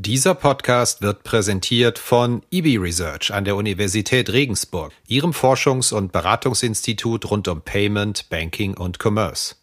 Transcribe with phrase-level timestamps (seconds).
[0.00, 7.28] Dieser Podcast wird präsentiert von IBI Research an der Universität Regensburg, ihrem Forschungs- und Beratungsinstitut
[7.28, 9.56] rund um Payment, Banking und Commerce.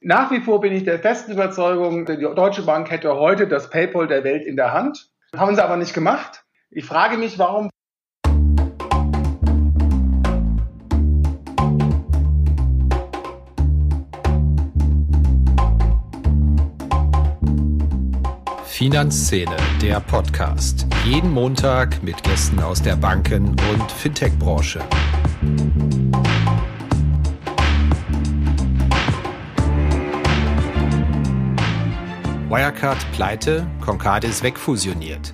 [0.00, 4.06] Nach wie vor bin ich der festen Überzeugung, die Deutsche Bank hätte heute das PayPal
[4.06, 5.10] der Welt in der Hand.
[5.36, 6.42] Haben sie aber nicht gemacht.
[6.70, 7.68] Ich frage mich, warum
[18.82, 20.88] Finanzszene, der Podcast.
[21.04, 24.80] Jeden Montag mit Gästen aus der Banken- und Fintech-Branche.
[32.48, 35.32] Wirecard pleite, Concardis wegfusioniert.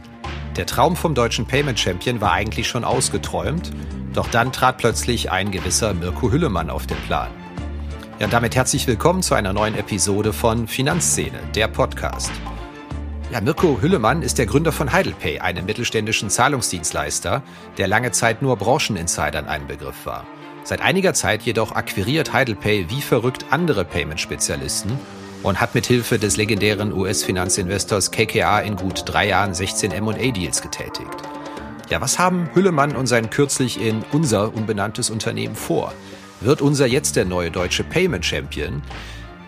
[0.59, 3.71] Der Traum vom deutschen Payment Champion war eigentlich schon ausgeträumt,
[4.13, 7.31] doch dann trat plötzlich ein gewisser Mirko Hüllemann auf den Plan.
[8.19, 12.31] Ja, damit herzlich willkommen zu einer neuen Episode von Finanzszene, der Podcast.
[13.31, 17.43] Ja, Mirko Hüllemann ist der Gründer von HeidelPay, einem mittelständischen Zahlungsdienstleister,
[17.77, 20.27] der lange Zeit nur Brancheninsidern ein Begriff war.
[20.65, 24.99] Seit einiger Zeit jedoch akquiriert HeidelPay wie verrückt andere Payment-Spezialisten
[25.43, 31.23] und hat mithilfe des legendären US-Finanzinvestors KKA in gut drei Jahren 16 M&A-Deals getätigt.
[31.91, 35.93] Ja, was haben Hüllemann und sein kürzlich in unser unbenanntes Unternehmen vor?
[36.41, 38.83] Wird unser jetzt der neue deutsche Payment Champion?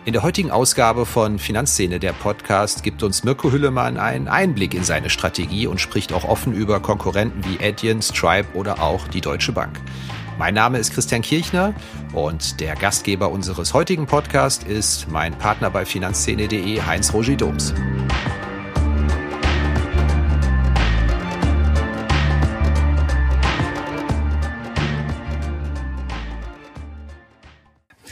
[0.07, 4.83] In der heutigen Ausgabe von Finanzszene, der Podcast, gibt uns Mirko Hüllemann einen Einblick in
[4.83, 9.53] seine Strategie und spricht auch offen über Konkurrenten wie Adyen, Stripe oder auch die Deutsche
[9.53, 9.79] Bank.
[10.39, 11.75] Mein Name ist Christian Kirchner
[12.15, 17.75] und der Gastgeber unseres heutigen Podcasts ist mein Partner bei Finanzszene.de, Heinz-Roger Doms.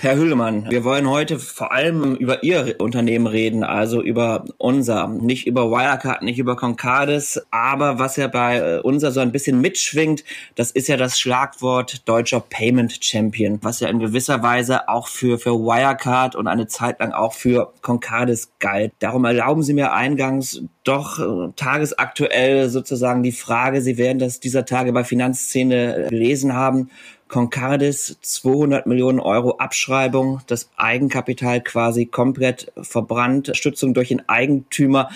[0.00, 5.46] Herr Hüllemann, wir wollen heute vor allem über Ihr Unternehmen reden, also über unser, nicht
[5.48, 10.22] über Wirecard, nicht über Concardis, aber was ja bei äh, unser so ein bisschen mitschwingt,
[10.54, 15.38] das ist ja das Schlagwort deutscher Payment Champion, was ja in gewisser Weise auch für,
[15.38, 18.92] für Wirecard und eine Zeit lang auch für Concardis galt.
[19.00, 24.64] Darum erlauben Sie mir eingangs doch äh, tagesaktuell sozusagen die Frage, Sie werden das dieser
[24.64, 26.90] Tage bei Finanzszene gelesen haben,
[27.28, 35.10] Concardis 200 Millionen Euro Abschreibung, das Eigenkapital quasi komplett verbrannt, Stützung durch den Eigentümer.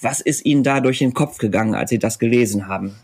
[0.00, 2.96] Was ist Ihnen da durch den Kopf gegangen, als Sie das gelesen haben?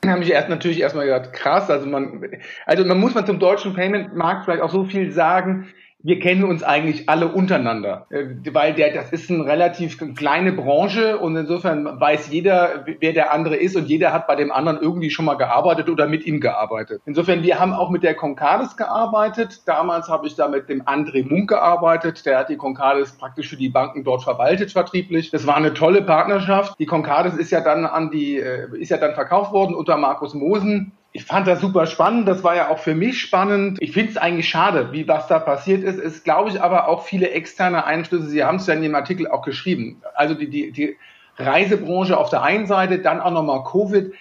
[0.00, 2.22] Da habe ich erst natürlich erstmal gedacht, krass, also man,
[2.64, 5.68] also man muss man zum deutschen Payment-Markt vielleicht auch so viel sagen,
[6.02, 11.18] wir kennen uns eigentlich alle untereinander, äh, weil der, das ist eine relativ kleine Branche
[11.18, 15.10] und insofern weiß jeder, wer der andere ist und jeder hat bei dem anderen irgendwie
[15.10, 17.02] schon mal gearbeitet oder mit ihm gearbeitet.
[17.06, 19.62] Insofern, wir haben auch mit der Concardis gearbeitet.
[19.66, 22.24] Damals habe ich da mit dem André Munk gearbeitet.
[22.26, 25.30] Der hat die Concardis praktisch für die Banken dort verwaltet, vertrieblich.
[25.30, 26.78] Das war eine tolle Partnerschaft.
[26.78, 30.34] Die Concardis ist ja dann an die, äh, ist ja dann verkauft worden unter Markus
[30.34, 32.28] Mosen ich fand das super spannend.
[32.28, 33.78] Das war ja auch für mich spannend.
[33.80, 35.98] Ich finde es eigentlich schade, wie was da passiert ist.
[35.98, 38.28] Es glaube ich aber auch viele externe Einflüsse.
[38.28, 40.02] Sie haben es ja in dem Artikel auch geschrieben.
[40.14, 40.96] Also die, die, die
[41.38, 44.12] Reisebranche auf der einen Seite, dann auch nochmal Covid.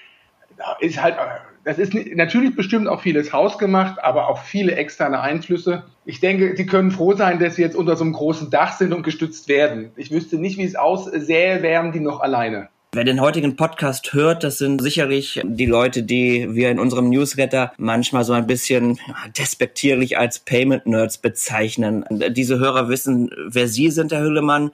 [0.79, 1.17] Ist halt,
[1.65, 5.83] das ist natürlich bestimmt auch vieles hausgemacht, aber auch viele externe Einflüsse.
[6.05, 8.93] Ich denke, Sie können froh sein, dass Sie jetzt unter so einem großen Dach sind
[8.93, 9.91] und gestützt werden.
[9.97, 12.69] Ich wüsste nicht, wie es aussähe, wären die noch alleine.
[12.95, 17.73] Wer den heutigen Podcast hört, das sind sicherlich die Leute, die wir in unserem Newsletter
[17.77, 19.01] manchmal so ein bisschen
[19.37, 22.05] despektierlich als Payment Nerds bezeichnen.
[22.09, 24.71] Diese Hörer wissen, wer Sie sind, Herr Hüllemann.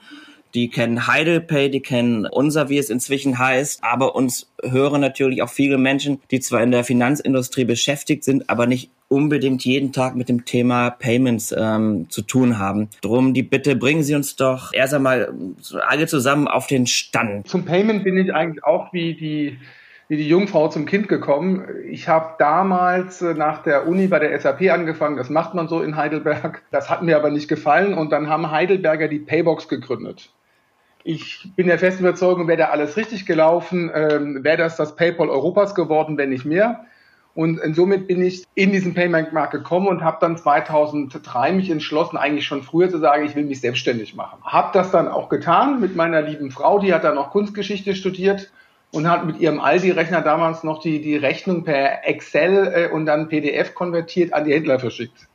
[0.53, 5.49] Die kennen Heidelpay, die kennen unser, wie es inzwischen heißt, aber uns hören natürlich auch
[5.49, 10.29] viele Menschen, die zwar in der Finanzindustrie beschäftigt sind, aber nicht unbedingt jeden Tag mit
[10.29, 12.89] dem Thema Payments ähm, zu tun haben.
[13.01, 15.33] Drum die Bitte, bringen Sie uns doch erst einmal
[15.87, 17.47] alle zusammen auf den Stand.
[17.47, 19.57] Zum Payment bin ich eigentlich auch wie die
[20.07, 21.63] wie die Jungfrau zum Kind gekommen.
[21.89, 25.15] Ich habe damals äh, nach der Uni bei der SAP angefangen.
[25.15, 26.63] Das macht man so in Heidelberg.
[26.69, 27.93] Das hat mir aber nicht gefallen.
[27.93, 30.29] Und dann haben Heidelberger die Paybox gegründet.
[31.05, 35.29] Ich bin der festen Überzeugung, wäre da alles richtig gelaufen, ähm, wäre das das PayPal
[35.29, 36.85] Europas geworden, wenn nicht mehr.
[37.33, 42.45] Und somit bin ich in diesen Payment-Markt gekommen und habe dann 2003 mich entschlossen, eigentlich
[42.45, 44.39] schon früher zu sagen, ich will mich selbstständig machen.
[44.43, 48.51] Habe das dann auch getan mit meiner lieben Frau, die hat dann noch Kunstgeschichte studiert
[48.91, 53.29] und hat mit ihrem Aldi-Rechner damals noch die, die Rechnung per Excel äh, und dann
[53.29, 55.29] PDF konvertiert an die Händler verschickt.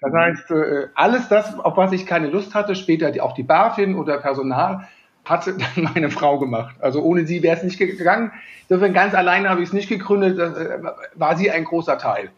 [0.00, 3.96] Das heißt, äh, alles das, auf was ich keine Lust hatte, später auch die BaFin
[3.96, 4.88] oder Personal,
[5.24, 6.76] hatte dann meine Frau gemacht.
[6.80, 8.32] Also ohne sie wäre es nicht gegangen.
[8.68, 10.38] Insofern ganz alleine habe ich es nicht gegründet.
[10.38, 10.78] Äh,
[11.14, 12.30] war sie ein großer Teil.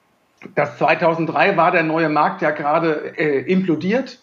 [0.54, 4.20] Das 2003 war der neue Markt ja gerade äh, implodiert.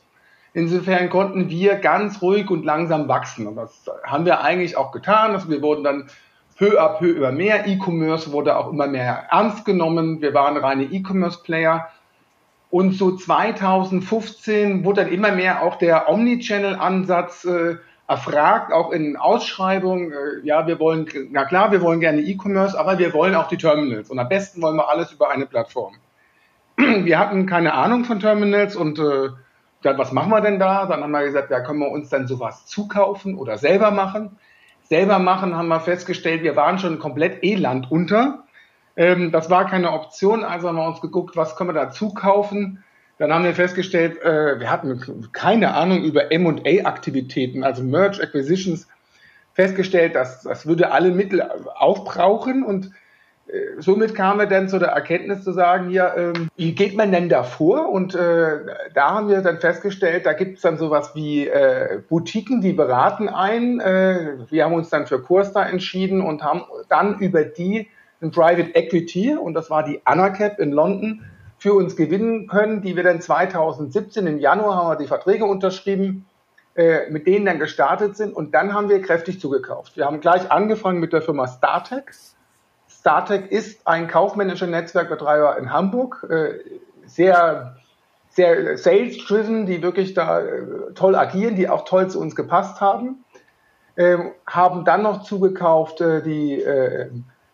[0.54, 3.48] Insofern konnten wir ganz ruhig und langsam wachsen.
[3.48, 5.32] Und das haben wir eigentlich auch getan.
[5.32, 6.10] Also wir wurden dann
[6.58, 7.68] peu à peu über mehr.
[7.68, 10.22] E-Commerce wurde auch immer mehr ernst genommen.
[10.22, 11.90] Wir waren reine E-Commerce-Player.
[12.70, 17.76] Und so 2015 wurde dann immer mehr auch der Omnichannel-Ansatz äh,
[18.14, 20.12] erfragt, auch in Ausschreibungen.
[20.12, 23.58] Äh, ja, wir wollen, na klar, wir wollen gerne E-Commerce, aber wir wollen auch die
[23.58, 24.10] Terminals.
[24.10, 25.96] Und am besten wollen wir alles über eine Plattform.
[26.78, 29.30] Wir hatten keine Ahnung von Terminals und äh,
[29.84, 30.88] dann, was machen wir denn da?
[30.88, 34.38] Dann haben wir gesagt, ja, können wir uns dann sowas zukaufen oder selber machen.
[34.82, 38.46] Selber machen haben wir festgestellt, wir waren schon komplett Eland unter.
[38.96, 42.83] Ähm, das war keine Option, also haben wir uns geguckt, was können wir da zukaufen.
[43.18, 48.88] Dann haben wir festgestellt, äh, wir hatten keine Ahnung über M&A-Aktivitäten, also Merge Acquisitions,
[49.54, 52.92] festgestellt, dass das würde alle Mittel aufbrauchen und
[53.48, 57.12] äh, somit kamen wir dann zu der Erkenntnis zu sagen, hier, ähm, wie geht man
[57.12, 57.90] denn da vor?
[57.90, 58.60] Und äh,
[58.94, 63.30] da haben wir dann festgestellt, da gibt es dann sowas wie äh, Boutiquen, die beraten
[63.30, 63.80] ein.
[63.80, 67.90] Äh, wir haben uns dann für Kursta entschieden und haben dann über die
[68.22, 71.26] ein Private Equity, und das war die Anacap in London,
[71.64, 76.26] für uns gewinnen können, die wir dann 2017 im Januar haben wir die Verträge unterschrieben,
[76.76, 79.96] äh, mit denen dann gestartet sind und dann haben wir kräftig zugekauft.
[79.96, 82.36] Wir haben gleich angefangen mit der Firma Startex
[82.90, 86.60] StarTech ist ein kaufmännischer Netzwerkbetreiber in Hamburg, äh,
[87.06, 87.78] sehr,
[88.28, 93.24] sehr sales-driven, die wirklich da äh, toll agieren, die auch toll zu uns gepasst haben.
[93.96, 96.62] Ähm, haben dann noch zugekauft äh, die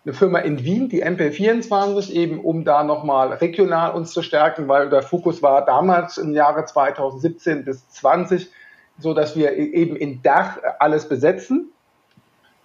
[0.05, 4.89] eine Firma in Wien, die MP24, eben um da nochmal regional uns zu stärken, weil
[4.89, 8.49] der Fokus war damals im Jahre 2017 bis 20
[8.97, 11.71] so, dass wir e-, eben in Dach alles besetzen.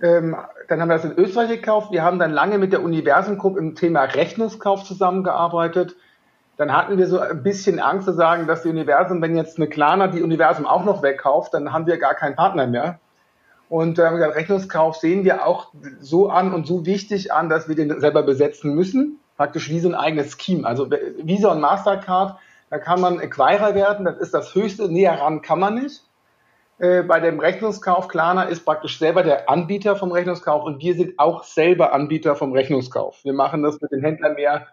[0.03, 0.37] Ähm,
[0.69, 1.93] dann haben wir das in Österreich gekauft.
[1.93, 5.97] Wir haben dann lange mit der Universum Group im Thema Rechnungskauf zusammengearbeitet.
[6.57, 9.69] Dann hatten wir so ein bisschen Angst zu sagen, dass die Universum, wenn jetzt eine
[9.69, 13.01] Klarna die Universum auch noch wegkauft, dann haben wir gar keinen Partner mehr.
[13.69, 18.01] Und äh, Rechnungskauf sehen wir auch so an und so wichtig an, dass wir den
[18.01, 19.19] selber besetzen müssen.
[19.37, 20.67] Praktisch wie so ein eigenes Scheme.
[20.67, 22.39] Also Visa und Mastercard,
[22.71, 26.03] da kann man Acquirer werden, das ist das Höchste, näher ran kann man nicht.
[26.79, 31.19] Äh, bei dem Rechnungskauf Klarna ist praktisch selber der Anbieter vom Rechnungskauf und wir sind
[31.19, 33.25] auch selber Anbieter vom Rechnungskauf.
[33.25, 34.67] Wir machen das mit den Händlern mehr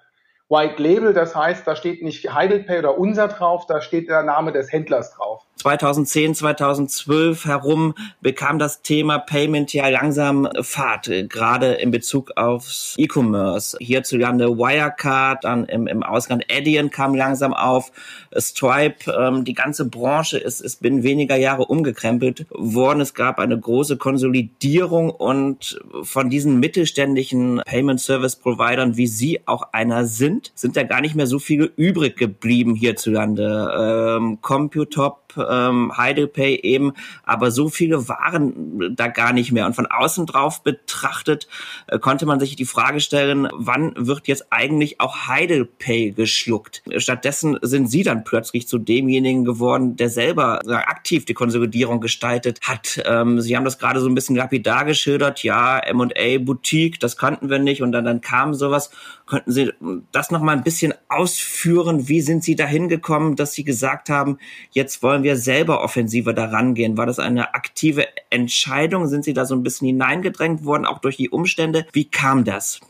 [0.49, 4.51] White Label, das heißt, da steht nicht Heidelpay oder unser drauf, da steht der Name
[4.51, 5.45] des Händlers drauf.
[5.61, 13.77] 2010, 2012 herum bekam das Thema Payment ja langsam Fahrt, gerade in Bezug aufs E-Commerce.
[13.79, 17.91] Hierzulande Wirecard, dann im, im Ausland Adyen kam langsam auf,
[18.35, 23.01] Stripe, ähm, die ganze Branche ist, ist binnen weniger Jahre umgekrempelt worden.
[23.01, 29.73] Es gab eine große Konsolidierung und von diesen mittelständischen Payment Service Providern, wie Sie auch
[29.73, 34.17] einer sind, sind da gar nicht mehr so viele übrig geblieben hierzulande.
[34.17, 36.93] Ähm, Computop, ähm, Heidelpay eben,
[37.23, 39.65] aber so viele waren da gar nicht mehr.
[39.65, 41.47] Und von außen drauf betrachtet
[41.87, 46.83] äh, konnte man sich die Frage stellen, wann wird jetzt eigentlich auch Heidelpay geschluckt?
[46.97, 52.59] Stattdessen sind sie dann plötzlich zu demjenigen geworden, der selber äh, aktiv die Konsolidierung gestaltet
[52.61, 53.01] hat.
[53.05, 57.49] Ähm, sie haben das gerade so ein bisschen lapidar geschildert, ja, M&A Boutique, das kannten
[57.49, 58.91] wir nicht und dann, dann kam sowas.
[59.31, 59.71] Könnten Sie
[60.11, 62.09] das noch mal ein bisschen ausführen?
[62.09, 64.37] Wie sind Sie dahin gekommen, dass Sie gesagt haben,
[64.71, 66.97] jetzt wollen wir selber offensiver daran gehen?
[66.97, 69.07] War das eine aktive Entscheidung?
[69.07, 71.85] Sind Sie da so ein bisschen hineingedrängt worden, auch durch die Umstände?
[71.93, 72.81] Wie kam das?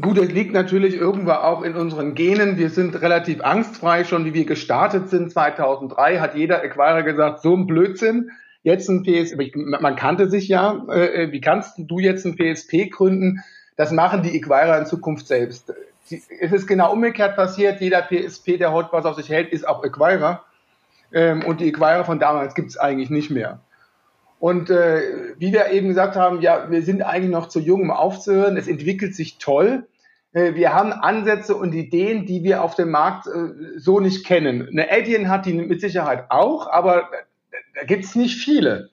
[0.00, 2.56] Gut, es liegt natürlich irgendwo auch in unseren Genen.
[2.56, 4.04] Wir sind relativ angstfrei.
[4.04, 8.30] Schon wie wir gestartet sind 2003, hat jeder Acquirer gesagt, so ein Blödsinn.
[8.62, 10.82] Jetzt ein PSP, man kannte sich ja.
[10.88, 13.42] Äh, wie kannst du jetzt ein PSP gründen?
[13.76, 15.72] Das machen die Acquirer in Zukunft selbst.
[16.08, 17.80] Es ist genau umgekehrt passiert.
[17.80, 20.44] Jeder PSP, der heute was auf sich hält, ist auch Acquirer.
[21.12, 23.60] Ähm, und die Acquirer von damals gibt es eigentlich nicht mehr.
[24.38, 27.90] Und äh, wie wir eben gesagt haben, ja, wir sind eigentlich noch zu jung, um
[27.90, 28.56] aufzuhören.
[28.56, 29.86] Es entwickelt sich toll.
[30.34, 34.68] Äh, wir haben Ansätze und Ideen, die wir auf dem Markt äh, so nicht kennen.
[34.68, 37.08] Eine Adyen hat die mit Sicherheit auch, aber
[37.74, 38.90] da gibt es nicht viele.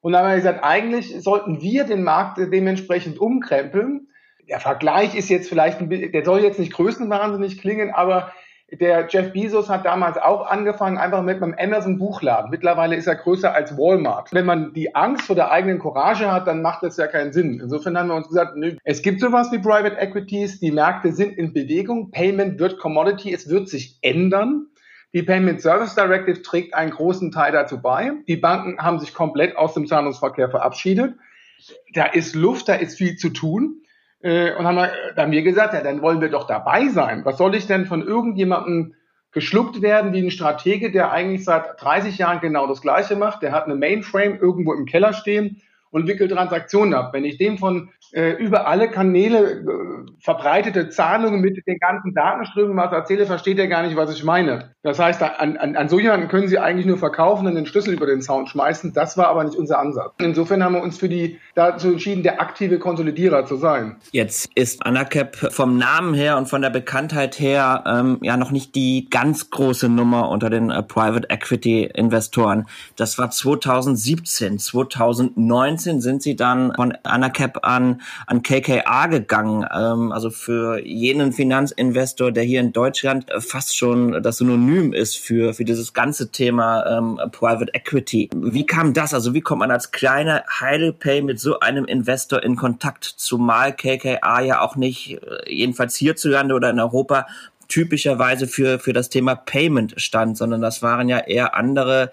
[0.00, 4.08] Und dann haben wir gesagt, eigentlich sollten wir den Markt dementsprechend umkrempeln.
[4.50, 8.32] Der Vergleich ist jetzt vielleicht ein der soll jetzt nicht größenwahnsinnig klingen, aber
[8.72, 12.50] der Jeff Bezos hat damals auch angefangen, einfach mit einem Amazon-Buchladen.
[12.50, 14.32] Mittlerweile ist er größer als Walmart.
[14.32, 17.60] Wenn man die Angst vor der eigenen Courage hat, dann macht das ja keinen Sinn.
[17.60, 21.36] Insofern haben wir uns gesagt, nö, es gibt sowas wie Private Equities, die Märkte sind
[21.38, 24.66] in Bewegung, Payment wird Commodity, es wird sich ändern.
[25.12, 28.12] Die Payment Service Directive trägt einen großen Teil dazu bei.
[28.28, 31.14] Die Banken haben sich komplett aus dem Zahlungsverkehr verabschiedet.
[31.92, 33.79] Da ist Luft, da ist viel zu tun.
[34.22, 37.24] Äh, und haben da haben wir gesagt, ja, dann wollen wir doch dabei sein.
[37.24, 38.94] Was soll ich denn von irgendjemandem
[39.32, 43.42] geschluckt werden wie ein Stratege, der eigentlich seit 30 Jahren genau das Gleiche macht.
[43.42, 47.12] Der hat eine Mainframe irgendwo im Keller stehen und wickelt Transaktionen ab.
[47.12, 49.64] Wenn ich dem von äh, über alle Kanäle äh,
[50.20, 54.74] verbreitete Zahlungen mit den ganzen Datenströmen was erzähle, versteht er gar nicht, was ich meine.
[54.82, 57.94] Das heißt, an, an, an so jemanden können Sie eigentlich nur verkaufen und den Schlüssel
[57.94, 58.92] über den Zaun schmeißen.
[58.92, 60.12] Das war aber nicht unser Ansatz.
[60.18, 63.96] Insofern haben wir uns für die dazu entschieden, der aktive Konsolidierer zu sein.
[64.12, 68.74] Jetzt ist Anacap vom Namen her und von der Bekanntheit her ähm, ja noch nicht
[68.74, 72.66] die ganz große Nummer unter den äh, Private Equity Investoren.
[72.96, 74.58] Das war 2017.
[74.58, 79.66] 2019 sind Sie dann von Anacap an an KKA gegangen.
[79.72, 85.16] Ähm, also für jenen Finanzinvestor, der hier in Deutschland äh, fast schon das Synonym ist
[85.16, 88.30] für, für dieses ganze Thema ähm, Private Equity.
[88.34, 89.14] Wie kam das?
[89.14, 93.04] Also wie kommt man als kleiner Heidelpay mit so einem Investor in Kontakt?
[93.04, 97.26] Zumal KKA ja auch nicht, äh, jedenfalls hierzulande oder in Europa,
[97.70, 102.10] typischerweise für, für das Thema Payment stand, sondern das waren ja eher andere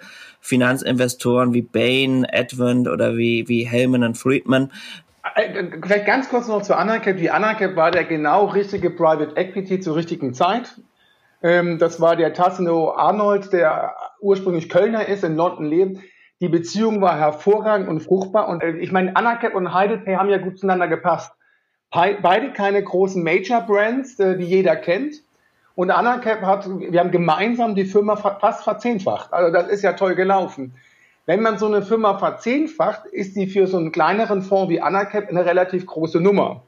[0.47, 4.71] Finanzinvestoren wie Bain, Advent oder wie, wie Hellman und Friedman.
[5.35, 7.17] Äh, vielleicht ganz kurz noch zu Anacap.
[7.17, 10.79] Die Anacap war der genau richtige Private Equity zur richtigen Zeit.
[11.43, 15.99] Ähm, das war der Tassino Arnold, der ursprünglich Kölner ist, in London lebt.
[16.39, 18.47] Die Beziehung war hervorragend und fruchtbar.
[18.47, 21.31] Und äh, ich meine, Anacap und Heidelpay haben ja gut zueinander gepasst.
[21.91, 25.23] Beide keine großen Major-Brands, äh, die jeder kennt.
[25.77, 29.31] Und Anacap hat, wir haben gemeinsam die Firma fast verzehnfacht.
[29.31, 30.74] Also das ist ja toll gelaufen.
[31.27, 35.29] Wenn man so eine Firma verzehnfacht, ist die für so einen kleineren Fonds wie Anacap
[35.29, 36.63] eine relativ große Nummer.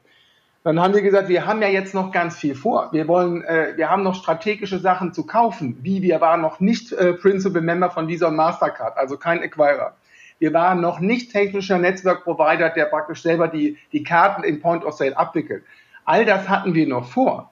[0.62, 2.90] Dann haben wir gesagt, wir haben ja jetzt noch ganz viel vor.
[2.92, 6.92] Wir wollen, äh, wir haben noch strategische Sachen zu kaufen, wie wir waren noch nicht
[6.92, 9.96] äh, Principal Member von Visa und Mastercard, also kein Acquirer.
[10.38, 14.94] Wir waren noch nicht technischer Netzwerkprovider, der praktisch selber die, die Karten in Point of
[14.94, 15.64] Sale abwickelt.
[16.04, 17.49] All das hatten wir noch vor.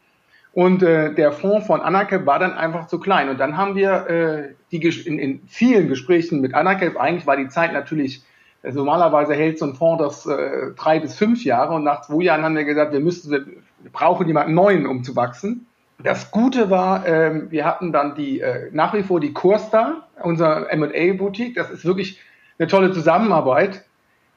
[0.58, 3.28] Und äh, der Fonds von Anacap war dann einfach zu klein.
[3.28, 7.46] Und dann haben wir äh, die in, in vielen Gesprächen mit Anacap, eigentlich war die
[7.46, 8.24] Zeit natürlich,
[8.64, 11.76] also normalerweise hält so ein Fonds das äh, drei bis fünf Jahre.
[11.76, 15.14] Und nach zwei Jahren haben wir gesagt, wir müssen, wir brauchen jemanden neuen, um zu
[15.14, 15.68] wachsen.
[16.02, 20.72] Das Gute war, äh, wir hatten dann die äh, nach wie vor die Kursta, unser
[20.72, 21.54] M&A-Boutique.
[21.54, 22.18] Das ist wirklich
[22.58, 23.84] eine tolle Zusammenarbeit.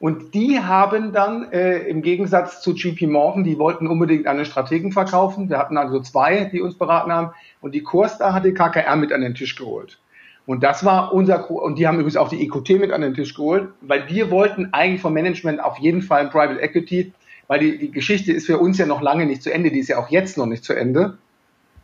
[0.02, 4.90] Und die haben dann äh, im Gegensatz zu GP Morgan, die wollten unbedingt eine Strategen
[4.90, 5.48] verkaufen.
[5.48, 7.30] Wir hatten also zwei, die uns beraten haben.
[7.60, 10.00] Und die Kursta hat die KKR mit an den Tisch geholt.
[10.44, 13.32] Und das war unser, und die haben übrigens auch die EQT mit an den Tisch
[13.32, 17.12] geholt, weil wir wollten eigentlich vom Management auf jeden Fall ein Private Equity,
[17.46, 19.88] weil die, die Geschichte ist für uns ja noch lange nicht zu Ende, die ist
[19.88, 21.16] ja auch jetzt noch nicht zu Ende.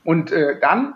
[0.03, 0.95] Und äh, dann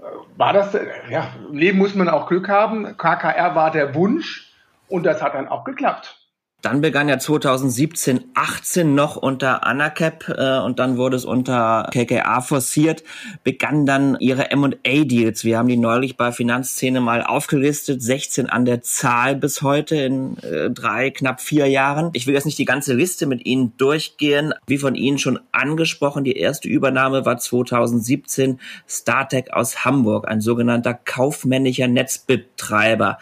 [0.00, 0.02] äh,
[0.36, 2.94] war das, äh, ja, im Leben muss man auch Glück haben.
[2.98, 4.52] KKR war der Wunsch
[4.86, 6.18] und das hat dann auch geklappt.
[6.60, 12.40] Dann begann ja 2017, 18 noch unter Anacap äh, und dann wurde es unter KKA
[12.40, 13.04] forciert,
[13.44, 15.44] begannen dann ihre M&A-Deals.
[15.44, 20.36] Wir haben die neulich bei Finanzszene mal aufgelistet, 16 an der Zahl bis heute in
[20.38, 22.10] äh, drei, knapp vier Jahren.
[22.14, 24.52] Ich will jetzt nicht die ganze Liste mit Ihnen durchgehen.
[24.66, 30.94] Wie von Ihnen schon angesprochen, die erste Übernahme war 2017 StarTech aus Hamburg, ein sogenannter
[30.94, 33.18] kaufmännischer Netzbetreiber.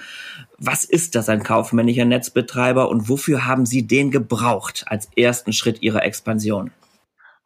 [0.58, 5.82] Was ist das, ein kaufmännischer Netzbetreiber und wofür haben Sie den gebraucht als ersten Schritt
[5.82, 6.70] Ihrer Expansion?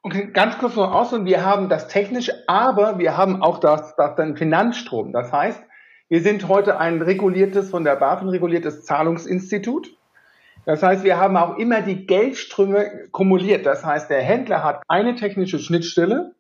[0.03, 3.97] Okay, ganz kurz noch aus und wir haben das technisch, aber wir haben auch das,
[3.97, 5.13] das den Finanzstrom.
[5.13, 5.61] Das heißt,
[6.09, 9.89] wir sind heute ein reguliertes, von der BaFin reguliertes Zahlungsinstitut.
[10.65, 13.67] Das heißt, wir haben auch immer die Geldströme kumuliert.
[13.67, 16.33] Das heißt, der Händler hat eine technische Schnittstelle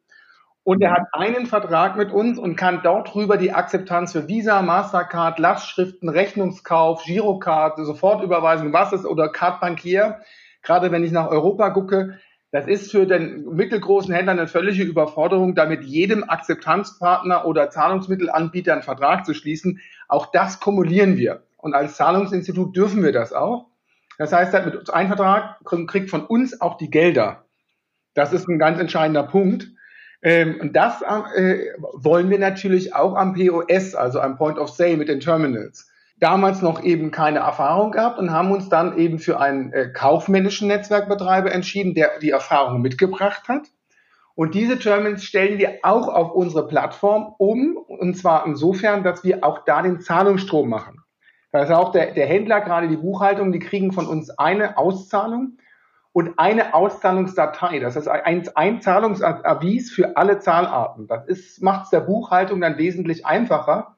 [0.71, 4.63] und er hat einen Vertrag mit uns und kann dort drüber die Akzeptanz für Visa,
[4.63, 10.21] Mastercard, Lastschriften, Rechnungskauf, Girocard, Sofortüberweisung, was ist oder Card Bankier.
[10.63, 12.21] Gerade wenn ich nach Europa gucke,
[12.53, 18.73] das ist für den mittelgroßen Händler eine völlige Überforderung, da mit jedem Akzeptanzpartner oder Zahlungsmittelanbieter
[18.73, 19.81] einen Vertrag zu schließen.
[20.07, 21.43] Auch das kumulieren wir.
[21.57, 23.67] Und als Zahlungsinstitut dürfen wir das auch.
[24.19, 25.57] Das heißt, mit uns ein Vertrag
[25.89, 27.45] kriegt von uns auch die Gelder.
[28.15, 29.73] Das ist ein ganz entscheidender Punkt.
[30.23, 34.97] Ähm, und das äh, wollen wir natürlich auch am POS, also am Point of Sale
[34.97, 35.91] mit den Terminals.
[36.19, 40.69] Damals noch eben keine Erfahrung gehabt und haben uns dann eben für einen äh, kaufmännischen
[40.69, 43.69] Netzwerkbetreiber entschieden, der die Erfahrung mitgebracht hat.
[44.35, 49.45] Und diese Terminals stellen wir auch auf unsere Plattform um, und zwar insofern, dass wir
[49.45, 51.03] auch da den Zahlungsstrom machen.
[51.53, 55.57] Das heißt auch der, der Händler, gerade die Buchhaltung, die kriegen von uns eine Auszahlung
[56.13, 57.79] und eine Auszahlungsdatei.
[57.79, 61.07] Das ist ein, ein Zahlungsavis für alle Zahlarten.
[61.07, 63.97] Das macht es der Buchhaltung dann wesentlich einfacher,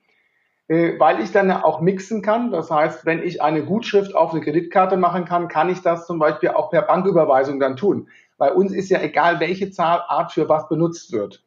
[0.69, 2.51] äh, weil ich dann auch mixen kann.
[2.51, 6.19] Das heißt, wenn ich eine Gutschrift auf eine Kreditkarte machen kann, kann ich das zum
[6.19, 8.09] Beispiel auch per Banküberweisung dann tun.
[8.37, 11.43] Bei uns ist ja egal, welche Zahlart für was benutzt wird.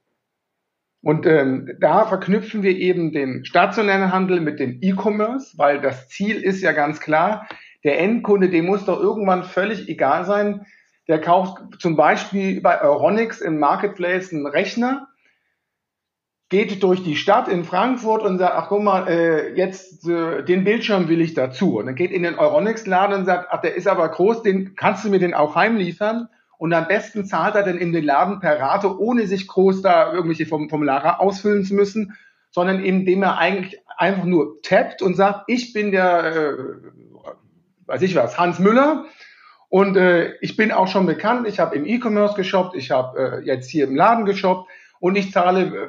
[1.03, 6.41] Und ähm, da verknüpfen wir eben den stationären Handel mit dem E-Commerce, weil das Ziel
[6.41, 7.47] ist ja ganz klar,
[7.85, 10.65] der Endkunde, dem muss doch irgendwann völlig egal sein,
[11.07, 15.07] der kauft zum Beispiel bei Euronics im Marketplace einen Rechner,
[16.49, 20.63] geht durch die Stadt in Frankfurt und sagt, ach guck mal, äh, jetzt äh, den
[20.63, 21.77] Bildschirm will ich dazu.
[21.77, 25.05] Und dann geht in den Euronics-Laden und sagt, ach, der ist aber groß, den kannst
[25.05, 26.27] du mir den auch heimliefern?
[26.57, 30.11] Und am besten zahlt er dann in den Laden per Rate, ohne sich groß da
[30.11, 32.15] irgendwelche Formulare ausfüllen zu müssen,
[32.51, 36.55] sondern indem er eigentlich einfach nur tappt und sagt, ich bin der, äh,
[37.87, 39.05] weiß ich was, Hans Müller
[39.69, 43.45] und äh, ich bin auch schon bekannt, ich habe im E-Commerce geshoppt, ich habe äh,
[43.45, 45.87] jetzt hier im Laden geshoppt und ich zahle äh,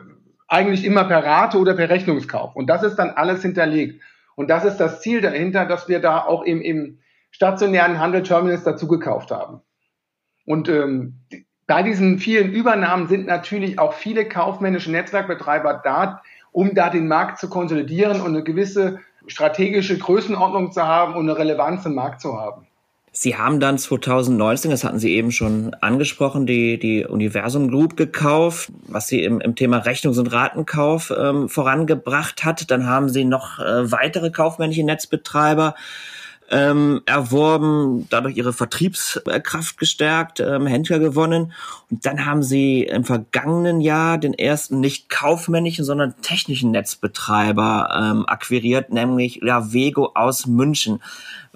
[0.48, 2.56] eigentlich immer per Rate oder per Rechnungskauf.
[2.56, 4.02] Und das ist dann alles hinterlegt.
[4.34, 6.98] Und das ist das Ziel dahinter, dass wir da auch im, im
[7.30, 9.60] stationären Handel Terminals dazu gekauft haben.
[10.44, 11.20] Und ähm,
[11.66, 16.22] bei diesen vielen Übernahmen sind natürlich auch viele kaufmännische Netzwerkbetreiber da,
[16.52, 21.38] um da den Markt zu konsolidieren und eine gewisse strategische Größenordnung zu haben und eine
[21.38, 22.66] Relevanz im Markt zu haben.
[23.18, 28.70] Sie haben dann 2019, das hatten Sie eben schon angesprochen, die, die Universum Group gekauft,
[28.88, 32.70] was Sie im, im Thema Rechnungs- und Ratenkauf ähm, vorangebracht hat.
[32.70, 35.74] Dann haben Sie noch äh, weitere kaufmännische Netzbetreiber
[36.50, 41.52] ähm, erworben, dadurch ihre Vertriebskraft gestärkt, ähm, Händler gewonnen.
[41.90, 48.26] Und dann haben sie im vergangenen Jahr den ersten nicht kaufmännischen, sondern technischen Netzbetreiber ähm,
[48.26, 51.02] akquiriert, nämlich Lavego aus München.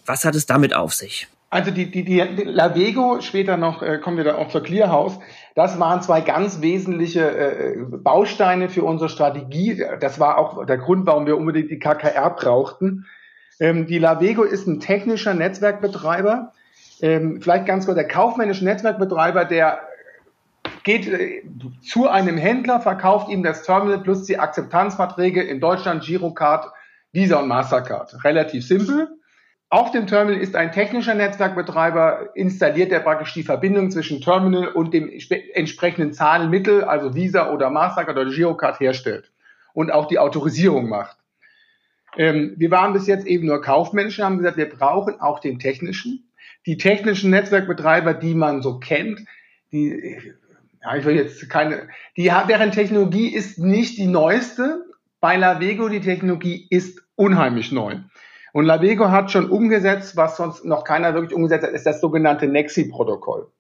[0.06, 1.28] Was hat es damit auf sich?
[1.52, 5.18] Also die, die, die Lavego, später noch äh, kommen wir da auch zur Clearhouse,
[5.56, 9.82] das waren zwei ganz wesentliche äh, Bausteine für unsere Strategie.
[10.00, 13.06] Das war auch der Grund, warum wir unbedingt die KKR brauchten.
[13.60, 16.52] Ähm, die Lavego ist ein technischer Netzwerkbetreiber.
[17.02, 19.80] Ähm, vielleicht ganz kurz, der kaufmännische Netzwerkbetreiber, der
[20.82, 21.42] geht äh,
[21.82, 26.72] zu einem Händler, verkauft ihm das Terminal plus die Akzeptanzverträge in Deutschland, Girocard,
[27.12, 28.24] Visa und Mastercard.
[28.24, 29.08] Relativ simpel.
[29.68, 34.92] Auf dem Terminal ist ein technischer Netzwerkbetreiber, installiert der praktisch die Verbindung zwischen Terminal und
[34.92, 35.12] dem
[35.54, 39.30] entsprechenden Zahlmittel, also Visa oder Mastercard oder Girocard herstellt
[39.72, 41.19] und auch die Autorisierung macht.
[42.16, 46.30] Ähm, wir waren bis jetzt eben nur Kaufmenschen, haben gesagt, wir brauchen auch den technischen.
[46.66, 49.24] Die technischen Netzwerkbetreiber, die man so kennt,
[49.72, 50.20] die,
[50.82, 54.84] ja, ich will jetzt keine, die, deren Technologie ist nicht die neueste.
[55.20, 57.96] Bei Lavego, die Technologie ist unheimlich neu.
[58.52, 62.48] Und Lavego hat schon umgesetzt, was sonst noch keiner wirklich umgesetzt hat, ist das sogenannte
[62.48, 63.52] Nexi-Protokoll.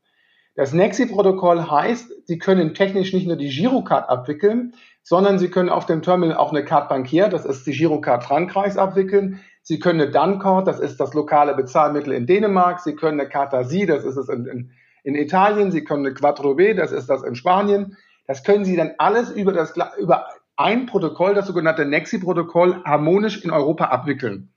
[0.54, 5.86] Das Nexi-Protokoll heißt, Sie können technisch nicht nur die Girocard abwickeln, sondern Sie können auf
[5.86, 9.40] dem Terminal auch eine Carte Bancaire, das ist die Girocard Frankreichs, abwickeln.
[9.62, 12.80] Sie können eine Dancard, das ist das lokale Bezahlmittel in Dänemark.
[12.80, 14.70] Sie können eine Cartasi, das ist es in, in,
[15.04, 15.70] in Italien.
[15.70, 17.96] Sie können eine Quattro B, das ist das in Spanien.
[18.26, 23.50] Das können Sie dann alles über, das, über ein Protokoll, das sogenannte Nexi-Protokoll, harmonisch in
[23.50, 24.52] Europa abwickeln.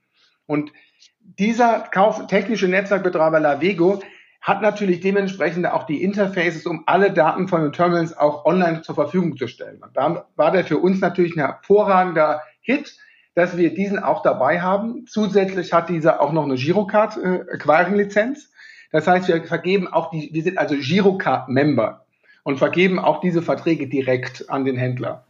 [0.46, 0.72] Und
[1.20, 4.00] dieser Kauf technische Netzwerkbetreiber Lavego
[4.44, 8.94] hat natürlich dementsprechend auch die Interfaces, um alle Daten von den Terminals auch online zur
[8.94, 9.82] Verfügung zu stellen.
[9.82, 12.94] Und da war der für uns natürlich ein hervorragender Hit,
[13.34, 15.06] dass wir diesen auch dabei haben.
[15.08, 18.52] Zusätzlich hat dieser auch noch eine Girocard äh, Acquiring Lizenz.
[18.92, 22.04] Das heißt, wir vergeben auch die, wir sind also Girocard Member
[22.42, 25.23] und vergeben auch diese Verträge direkt an den Händler.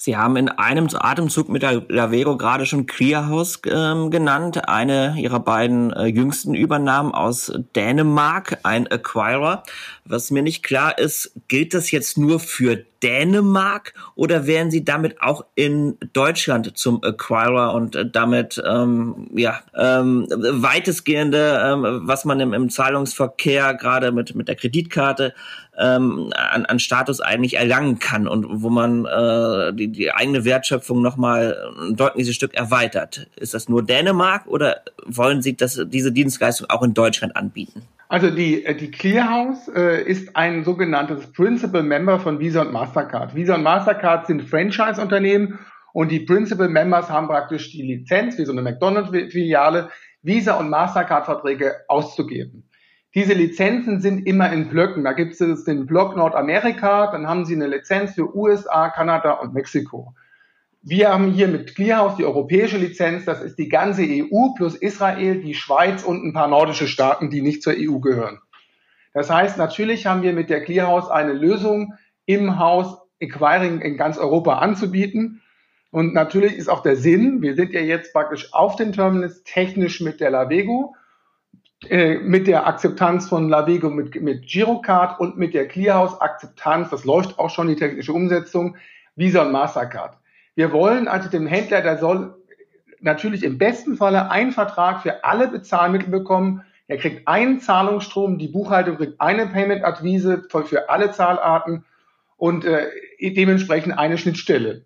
[0.00, 5.40] Sie haben in einem Atemzug mit der Lavero gerade schon Clearhouse ähm, genannt, eine ihrer
[5.40, 9.64] beiden äh, jüngsten Übernahmen aus Dänemark, ein Acquirer.
[10.04, 15.20] Was mir nicht klar ist, gilt das jetzt nur für Dänemark oder wären Sie damit
[15.20, 22.40] auch in Deutschland zum Acquirer und äh, damit ähm, ja ähm, weitestgehende, ähm, was man
[22.40, 25.34] im, im Zahlungsverkehr gerade mit mit der Kreditkarte
[25.78, 31.00] ähm, an, an Status eigentlich erlangen kann und wo man äh, die, die eigene Wertschöpfung
[31.02, 33.28] nochmal ein deutliches Stück erweitert.
[33.36, 37.82] Ist das nur Dänemark oder wollen Sie das, diese Dienstleistung auch in Deutschland anbieten?
[38.08, 43.34] Also die, äh, die Clearhouse äh, ist ein sogenanntes Principal Member von Visa und Mastercard.
[43.34, 45.58] Visa und Mastercard sind Franchise-Unternehmen
[45.92, 49.90] und die Principal Members haben praktisch die Lizenz, wie so eine McDonald's-Filiale,
[50.22, 52.67] Visa und Mastercard-Verträge auszugeben.
[53.14, 55.04] Diese Lizenzen sind immer in Blöcken.
[55.04, 59.54] Da gibt es den Block Nordamerika, dann haben sie eine Lizenz für USA, Kanada und
[59.54, 60.14] Mexiko.
[60.82, 65.40] Wir haben hier mit Clearhouse die europäische Lizenz, das ist die ganze EU plus Israel,
[65.40, 68.38] die Schweiz und ein paar nordische Staaten, die nicht zur EU gehören.
[69.12, 71.94] Das heißt, natürlich haben wir mit der Clearhouse eine Lösung
[72.26, 75.42] im Haus Acquiring in ganz Europa anzubieten.
[75.90, 80.00] Und natürlich ist auch der Sinn, wir sind ja jetzt praktisch auf den Terminals technisch
[80.00, 80.94] mit der Lavego,
[82.22, 87.38] mit der Akzeptanz von Lavego mit, mit Girocard und mit der Clearhouse Akzeptanz, das läuft
[87.38, 88.76] auch schon die technische Umsetzung,
[89.14, 90.16] Visa und Mastercard.
[90.56, 92.34] Wir wollen also dem Händler, der soll
[93.00, 96.62] natürlich im besten Falle einen Vertrag für alle Bezahlmittel bekommen.
[96.88, 101.84] Er kriegt einen Zahlungsstrom, die Buchhaltung kriegt eine Payment-Advise für alle Zahlarten
[102.36, 102.88] und äh,
[103.20, 104.84] dementsprechend eine Schnittstelle.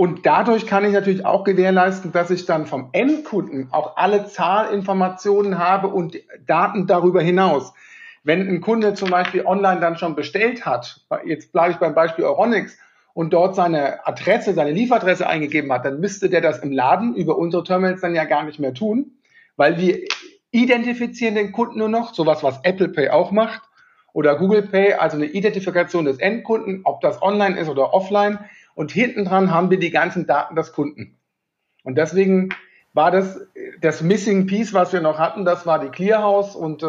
[0.00, 5.58] Und dadurch kann ich natürlich auch gewährleisten, dass ich dann vom Endkunden auch alle Zahlinformationen
[5.58, 7.74] habe und Daten darüber hinaus.
[8.24, 12.24] Wenn ein Kunde zum Beispiel online dann schon bestellt hat, jetzt bleibe ich beim Beispiel
[12.24, 12.78] Euronics,
[13.12, 17.36] und dort seine Adresse, seine Lieferadresse eingegeben hat, dann müsste der das im Laden über
[17.36, 19.18] unsere Terminals dann ja gar nicht mehr tun,
[19.56, 20.00] weil wir
[20.50, 23.60] identifizieren den Kunden nur noch, sowas, was Apple Pay auch macht
[24.14, 28.38] oder Google Pay, also eine Identifikation des Endkunden, ob das online ist oder offline.
[28.80, 31.18] Und hinten dran haben wir die ganzen Daten des Kunden.
[31.84, 32.48] Und deswegen
[32.94, 33.38] war das
[33.82, 36.86] das Missing Piece, was wir noch hatten, das war die Clearhouse und äh,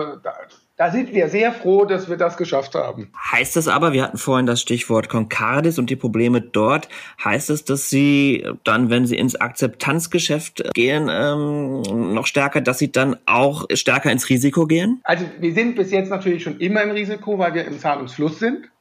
[0.78, 3.12] da sind wir sehr froh, dass wir das geschafft haben.
[3.34, 6.88] Heißt es aber, wir hatten vorhin das Stichwort Concardis und die Probleme dort,
[7.22, 11.82] heißt es, dass Sie dann, wenn Sie ins Akzeptanzgeschäft gehen, ähm,
[12.14, 15.02] noch stärker, dass Sie dann auch stärker ins Risiko gehen?
[15.04, 18.72] Also wir sind bis jetzt natürlich schon immer im Risiko, weil wir im Zahlungsfluss sind.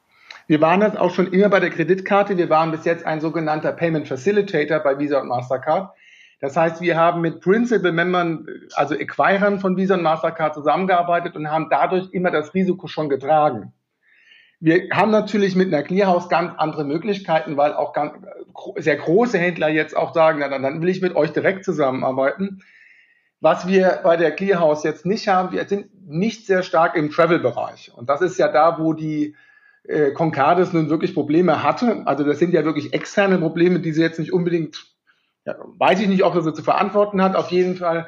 [0.51, 2.35] Wir waren das auch schon immer bei der Kreditkarte.
[2.35, 5.95] Wir waren bis jetzt ein sogenannter Payment Facilitator bei Visa und Mastercard.
[6.41, 11.49] Das heißt, wir haben mit Principal Membern, also Acquirern von Visa und Mastercard zusammengearbeitet und
[11.49, 13.71] haben dadurch immer das Risiko schon getragen.
[14.59, 18.11] Wir haben natürlich mit einer Clearhouse ganz andere Möglichkeiten, weil auch ganz,
[18.75, 22.61] sehr große Händler jetzt auch sagen, na, dann will ich mit euch direkt zusammenarbeiten.
[23.39, 27.93] Was wir bei der Clearhouse jetzt nicht haben, wir sind nicht sehr stark im Travel-Bereich.
[27.95, 29.33] Und das ist ja da, wo die
[29.83, 32.03] äh, Concardis nun wirklich Probleme hatte.
[32.05, 34.91] Also das sind ja wirklich externe Probleme, die sie jetzt nicht unbedingt
[35.45, 37.35] ja, weiß ich nicht, ob er sie zu verantworten hat.
[37.35, 38.07] Auf jeden Fall.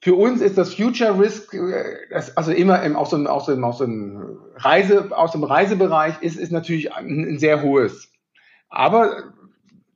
[0.00, 3.62] Für uns ist das Future Risk, äh, das, also immer im, aus, dem, aus, dem,
[3.64, 8.10] aus, dem Reise, aus dem Reisebereich, ist, ist natürlich ein, ein sehr hohes.
[8.68, 9.34] Aber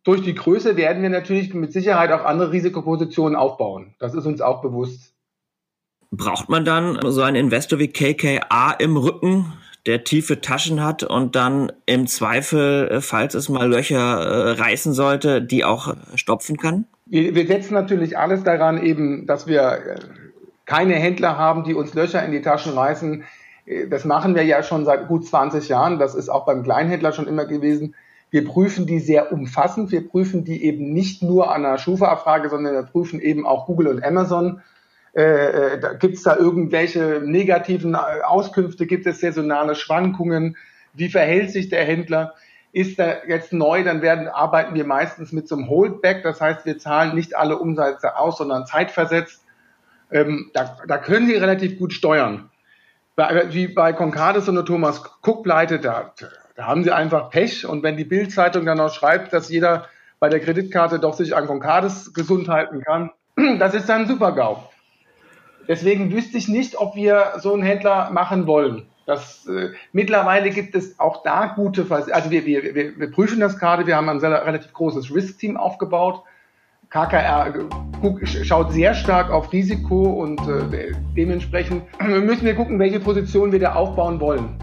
[0.05, 3.97] durch die Größe werden wir natürlich mit Sicherheit auch andere Risikopositionen aufbauen.
[3.99, 5.15] Das ist uns auch bewusst.
[6.13, 9.53] Braucht man dann so einen Investor wie KKA im Rücken,
[9.87, 14.93] der tiefe Taschen hat und dann im Zweifel, äh, falls es mal Löcher äh, reißen
[14.93, 16.87] sollte, die auch stopfen kann?
[17.07, 19.99] Wir, wir setzen natürlich alles daran, eben, dass wir äh,
[20.65, 23.25] keine Händler haben, die uns Löcher in die Taschen reißen.
[23.65, 25.99] Äh, das machen wir ja schon seit gut 20 Jahren.
[25.99, 27.95] Das ist auch beim Kleinhändler schon immer gewesen.
[28.31, 29.93] Wir prüfen die sehr umfassend.
[29.93, 33.87] Wir prüfen die eben nicht nur an einer Schufa-Abfrage, sondern wir prüfen eben auch Google
[33.87, 34.61] und Amazon
[35.17, 38.87] äh, äh gibt es da irgendwelche negativen äh, Auskünfte?
[38.87, 40.57] Gibt es saisonale Schwankungen?
[40.93, 42.35] Wie verhält sich der Händler?
[42.73, 46.23] Ist er jetzt neu, dann werden, arbeiten wir meistens mit so einem Holdback.
[46.23, 49.43] Das heißt, wir zahlen nicht alle Umsätze aus, sondern zeitversetzt.
[50.11, 52.51] Ähm, da, da können Sie relativ gut steuern.
[53.15, 56.13] Bei, wie bei Concardis und Thomas Cook pleite, da,
[56.55, 57.67] da haben Sie einfach Pech.
[57.67, 59.87] Und wenn die Bildzeitung dann noch schreibt, dass jeder
[60.21, 63.11] bei der Kreditkarte doch sich an Concardis gesund halten kann,
[63.59, 64.63] das ist dann ein Super-GAU.
[65.69, 68.87] Deswegen wüsste ich nicht, ob wir so einen Händler machen wollen.
[69.07, 73.59] Das, äh, mittlerweile gibt es auch da gute, also wir, wir, wir, wir prüfen das
[73.59, 76.23] gerade, wir haben ein sehr, relativ großes Risk-Team aufgebaut.
[76.91, 83.53] KKR äh, schaut sehr stark auf Risiko und äh, dementsprechend müssen wir gucken, welche Position
[83.53, 84.59] wir da aufbauen wollen.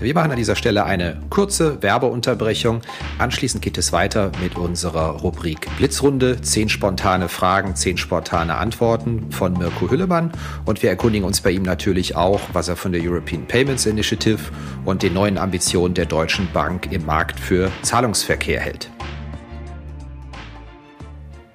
[0.00, 2.82] Wir machen an dieser Stelle eine kurze Werbeunterbrechung.
[3.18, 6.40] Anschließend geht es weiter mit unserer Rubrik Blitzrunde.
[6.40, 10.30] Zehn spontane Fragen, zehn spontane Antworten von Mirko Hüllemann.
[10.64, 14.38] Und wir erkundigen uns bei ihm natürlich auch, was er von der European Payments Initiative
[14.84, 18.90] und den neuen Ambitionen der Deutschen Bank im Markt für Zahlungsverkehr hält.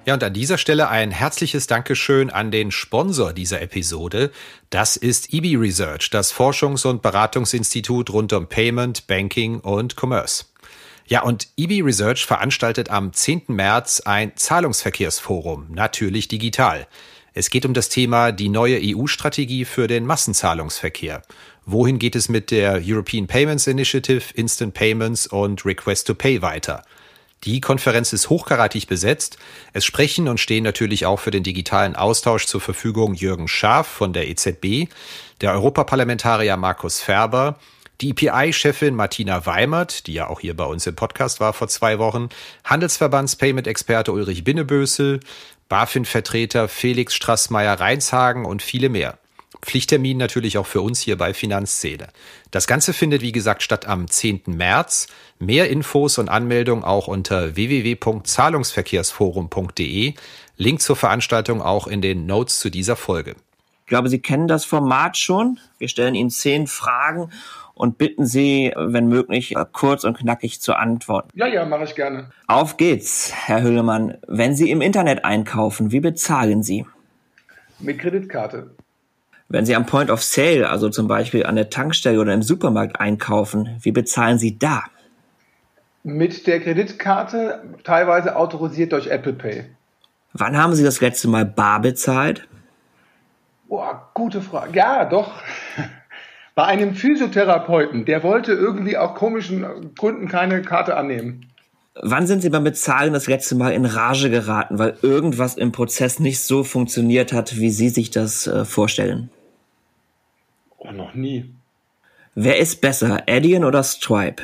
[0.06, 4.30] Ja, und an dieser Stelle ein herzliches Dankeschön an den Sponsor dieser Episode.
[4.68, 10.44] Das ist EB Research, das Forschungs- und Beratungsinstitut rund um Payment, Banking und Commerce.
[11.06, 13.44] Ja, und EB Research veranstaltet am 10.
[13.48, 16.86] März ein Zahlungsverkehrsforum, natürlich digital.
[17.32, 21.22] Es geht um das Thema die neue EU-Strategie für den Massenzahlungsverkehr.
[21.64, 26.82] Wohin geht es mit der European Payments Initiative, Instant Payments und Request to Pay weiter?
[27.44, 29.36] Die Konferenz ist hochkarätig besetzt.
[29.74, 34.14] Es sprechen und stehen natürlich auch für den digitalen Austausch zur Verfügung Jürgen Schaaf von
[34.14, 34.88] der EZB,
[35.42, 37.58] der Europaparlamentarier Markus Ferber,
[38.00, 41.98] die EPI-Chefin Martina Weimert, die ja auch hier bei uns im Podcast war vor zwei
[41.98, 42.30] Wochen,
[42.64, 45.20] Handelsverbands-Payment-Experte Ulrich Binnebösel,
[45.68, 49.18] BaFin-Vertreter Felix Strassmeier-Reinshagen und viele mehr.
[49.64, 52.08] Pflichttermin natürlich auch für uns hier bei Finanzszene.
[52.50, 54.42] Das Ganze findet, wie gesagt, statt am 10.
[54.46, 55.06] März.
[55.38, 60.14] Mehr Infos und Anmeldung auch unter www.zahlungsverkehrsforum.de.
[60.56, 63.34] Link zur Veranstaltung auch in den Notes zu dieser Folge.
[63.80, 65.58] Ich glaube, Sie kennen das Format schon.
[65.78, 67.30] Wir stellen Ihnen zehn Fragen
[67.74, 71.28] und bitten Sie, wenn möglich, kurz und knackig zu antworten.
[71.34, 72.30] Ja, ja, mache ich gerne.
[72.46, 74.18] Auf geht's, Herr Hüllemann.
[74.26, 76.86] Wenn Sie im Internet einkaufen, wie bezahlen Sie?
[77.80, 78.70] Mit Kreditkarte.
[79.48, 83.00] Wenn Sie am Point of Sale, also zum Beispiel an der Tankstelle oder im Supermarkt
[83.00, 84.84] einkaufen, wie bezahlen Sie da?
[86.02, 89.64] Mit der Kreditkarte, teilweise autorisiert durch Apple Pay.
[90.32, 92.48] Wann haben Sie das letzte Mal bar bezahlt?
[93.68, 94.76] Boah, gute Frage.
[94.76, 95.42] Ja, doch.
[96.54, 101.50] Bei einem Physiotherapeuten, der wollte irgendwie aus komischen Gründen keine Karte annehmen.
[102.02, 106.18] Wann sind Sie beim Bezahlen das letzte Mal in Rage geraten, weil irgendwas im Prozess
[106.18, 109.30] nicht so funktioniert hat, wie Sie sich das äh, vorstellen?
[110.78, 111.54] Oh, noch nie.
[112.34, 114.42] Wer ist besser, Adyen oder Stripe?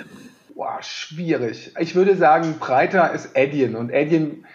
[0.55, 1.73] Boah, schwierig.
[1.81, 4.47] Ich würde sagen, breiter ist Adyen und Adyen,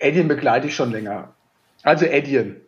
[0.00, 1.34] Adyen begleite ich schon länger.
[1.82, 2.60] Also Adyen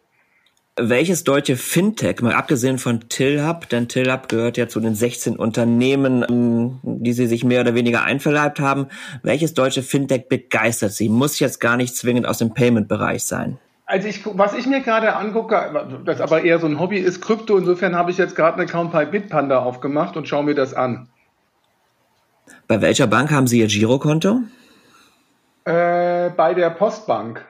[0.83, 6.25] welches deutsche Fintech, mal abgesehen von Tillhub, denn Tillhub gehört ja zu den 16 Unternehmen,
[6.29, 8.87] ähm, die sie sich mehr oder weniger einverleibt haben,
[9.23, 11.09] welches deutsche Fintech begeistert sie?
[11.09, 13.59] Muss jetzt gar nicht zwingend aus dem Payment-Bereich sein.
[13.87, 17.59] Also ich, was ich mir gerade angucke, das aber eher so ein Hobby ist, Krypto.
[17.59, 21.09] Insofern habe ich jetzt gerade einen Account bei Bitpanda aufgemacht und schaue mir das an.
[22.69, 24.43] Bei welcher Bank haben Sie Ihr Girokonto?
[25.65, 27.45] Äh, bei der Postbank.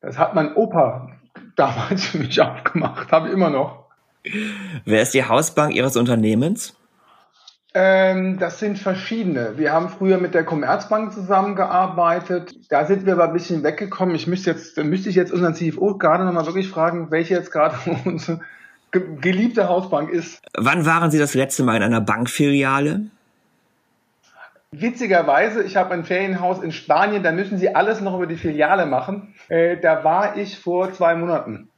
[0.00, 1.15] Das hat mein Opa
[1.56, 3.86] damals für mich aufgemacht, habe ich immer noch.
[4.84, 6.74] Wer ist die Hausbank Ihres Unternehmens?
[7.78, 9.58] Ähm, das sind verschiedene.
[9.58, 12.54] Wir haben früher mit der Commerzbank zusammengearbeitet.
[12.70, 14.14] Da sind wir aber ein bisschen weggekommen.
[14.14, 17.76] Ich müsste jetzt, müsste ich jetzt unseren CFO gerade nochmal wirklich fragen, welche jetzt gerade
[18.06, 18.40] unsere
[18.92, 20.40] geliebte Hausbank ist.
[20.56, 23.10] Wann waren Sie das letzte Mal in einer Bankfiliale?
[24.78, 28.84] Witzigerweise, ich habe ein Ferienhaus in Spanien, da müssen Sie alles noch über die Filiale
[28.84, 29.34] machen.
[29.48, 31.70] Äh, da war ich vor zwei Monaten.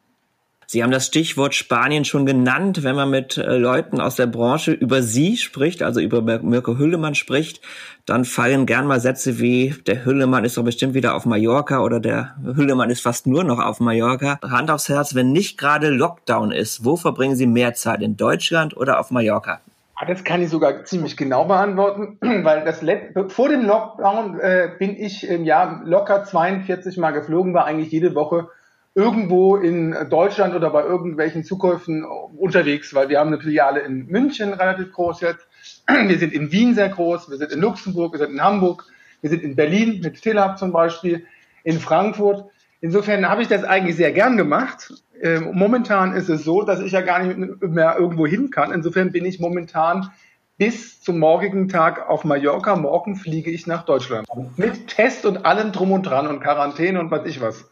[0.66, 2.82] Sie haben das Stichwort Spanien schon genannt.
[2.82, 7.14] Wenn man mit äh, Leuten aus der Branche über Sie spricht, also über Mirko Hüllemann
[7.14, 7.62] spricht,
[8.04, 12.00] dann fallen gern mal Sätze wie, der Hüllemann ist doch bestimmt wieder auf Mallorca oder
[12.00, 14.40] der Hüllemann ist fast nur noch auf Mallorca.
[14.42, 18.76] Hand aufs Herz, wenn nicht gerade Lockdown ist, wo verbringen Sie mehr Zeit, in Deutschland
[18.76, 19.61] oder auf Mallorca?
[20.00, 22.84] Ah, das kann ich sogar ziemlich genau beantworten, weil das
[23.32, 28.14] vor dem Lockdown äh, bin ich im Jahr locker 42 Mal geflogen, war eigentlich jede
[28.14, 28.48] Woche
[28.94, 34.52] irgendwo in Deutschland oder bei irgendwelchen Zukäufen unterwegs, weil wir haben eine Filiale in München
[34.52, 35.48] relativ groß jetzt,
[35.88, 38.84] wir sind in Wien sehr groß, wir sind in Luxemburg, wir sind in Hamburg,
[39.20, 41.26] wir sind in Berlin mit Tillab zum Beispiel,
[41.64, 42.44] in Frankfurt.
[42.80, 46.92] Insofern habe ich das eigentlich sehr gern gemacht ähm, momentan ist es so, dass ich
[46.92, 48.72] ja gar nicht mehr irgendwo hin kann.
[48.72, 50.10] Insofern bin ich momentan
[50.56, 52.76] bis zum morgigen Tag auf Mallorca.
[52.76, 54.26] Morgen fliege ich nach Deutschland.
[54.56, 57.68] Mit Test und allem drum und dran und Quarantäne und was ich was.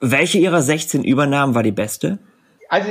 [0.00, 2.18] Welche Ihrer 16 Übernahmen war die beste?
[2.68, 2.88] Also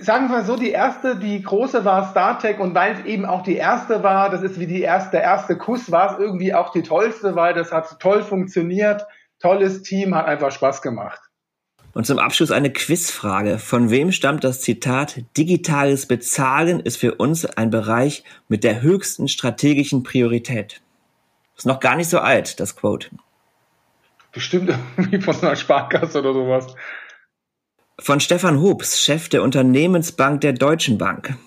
[0.00, 3.56] sagen wir so, die erste, die große war StarTech und weil es eben auch die
[3.56, 6.82] erste war, das ist wie die erste, der erste Kuss, war es irgendwie auch die
[6.82, 9.04] tollste, weil das hat toll funktioniert,
[9.46, 11.20] tolles Team, hat einfach Spaß gemacht.
[11.92, 13.58] Und zum Abschluss eine Quizfrage.
[13.58, 19.28] Von wem stammt das Zitat, digitales Bezahlen ist für uns ein Bereich mit der höchsten
[19.28, 20.82] strategischen Priorität?
[21.56, 23.08] Ist noch gar nicht so alt, das Quote.
[24.32, 26.74] Bestimmt irgendwie von einer Sparkasse oder sowas.
[28.00, 31.38] Von Stefan Hobbs, Chef der Unternehmensbank der Deutschen Bank.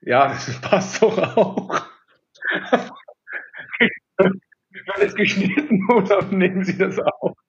[0.00, 1.82] Ja, das passt doch auch.
[5.02, 6.98] Wird geschnitten oder nehmen Sie das?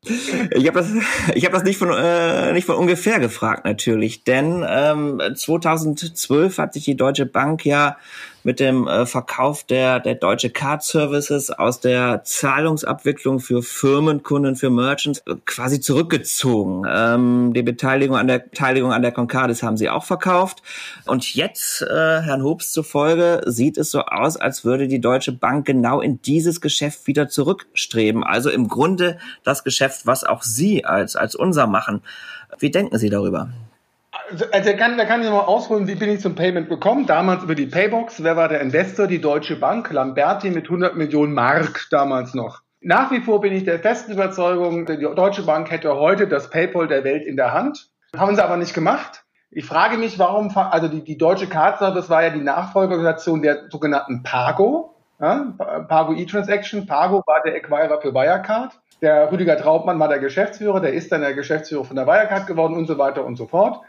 [0.06, 0.90] Ich habe das,
[1.36, 6.74] ich hab das nicht, von, äh, nicht von ungefähr gefragt natürlich, denn ähm, 2012 hat
[6.74, 7.98] sich die Deutsche Bank ja
[8.44, 14.70] mit dem äh, Verkauf der, der Deutsche Card Services aus der Zahlungsabwicklung für Firmenkunden, für
[14.70, 16.84] Merchants äh, quasi zurückgezogen.
[16.88, 20.62] Ähm, die Beteiligung an der Beteiligung an der Concardis haben sie auch verkauft.
[21.06, 25.66] Und jetzt, äh, Herrn Hobs zufolge, sieht es so aus, als würde die Deutsche Bank
[25.66, 28.24] genau in dieses Geschäft wieder zurückstreben.
[28.24, 32.02] Also im Grunde das Geschäft, was auch Sie als, als unser machen.
[32.60, 33.50] Wie denken Sie darüber?
[34.32, 37.06] Also, da kann, da kann ich mal ausholen, wie bin ich zum Payment gekommen?
[37.06, 38.24] Damals über die Paybox.
[38.24, 39.08] Wer war der Investor?
[39.08, 42.62] Die Deutsche Bank, Lamberti mit 100 Millionen Mark damals noch.
[42.82, 46.88] Nach wie vor bin ich der festen Überzeugung, die Deutsche Bank hätte heute das PayPal
[46.88, 47.90] der Welt in der Hand.
[48.16, 49.24] Haben sie aber nicht gemacht.
[49.52, 53.70] Ich frage mich, warum, also die, die Deutsche Card Service war ja die Nachfolgeorganisation der
[53.70, 55.54] sogenannten Pago, ja,
[55.88, 56.86] Pago E-Transaction.
[56.86, 58.74] Pago war der Acquirer für Wirecard.
[59.02, 62.76] Der Rüdiger Traubmann war der Geschäftsführer, der ist dann der Geschäftsführer von der Wirecard geworden
[62.76, 63.82] und so weiter und so fort.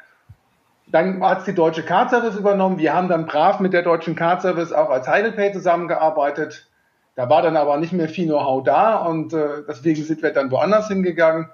[0.86, 2.78] Dann hat es die Deutsche Card Service übernommen.
[2.78, 6.68] Wir haben dann brav mit der Deutschen Card Service auch als Heidelpay zusammengearbeitet.
[7.16, 10.50] Da war dann aber nicht mehr viel Know-how da und äh, deswegen sind wir dann
[10.50, 11.48] woanders hingegangen.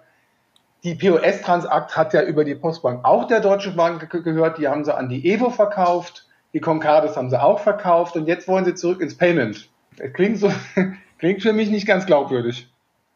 [0.83, 4.57] Die POS-Transakt hat ja über die Postbank auch der Deutsche Bank gehört.
[4.57, 6.27] Die haben sie an die Evo verkauft.
[6.55, 9.69] Die Concardis haben sie auch verkauft und jetzt wollen sie zurück ins Payment.
[9.99, 10.51] Das klingt so,
[11.19, 12.69] klingt für mich nicht ganz glaubwürdig.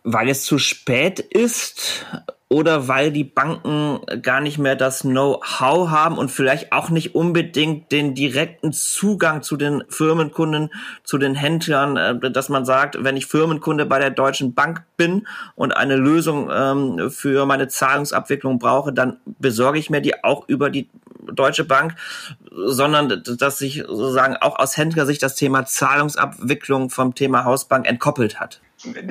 [0.02, 2.04] Weil es zu spät ist
[2.48, 7.90] oder weil die Banken gar nicht mehr das Know-how haben und vielleicht auch nicht unbedingt
[7.90, 10.70] den direkten Zugang zu den Firmenkunden,
[11.02, 15.26] zu den Händlern, äh, dass man sagt, wenn ich Firmenkunde bei der Deutschen Bank bin
[15.56, 20.70] und eine Lösung ähm, für meine Zahlungsabwicklung brauche, dann besorge ich mir die auch über
[20.70, 20.88] die
[21.32, 21.94] Deutsche Bank,
[22.52, 28.60] sondern dass sich sozusagen auch aus Händlersicht das Thema Zahlungsabwicklung vom Thema Hausbank entkoppelt hat.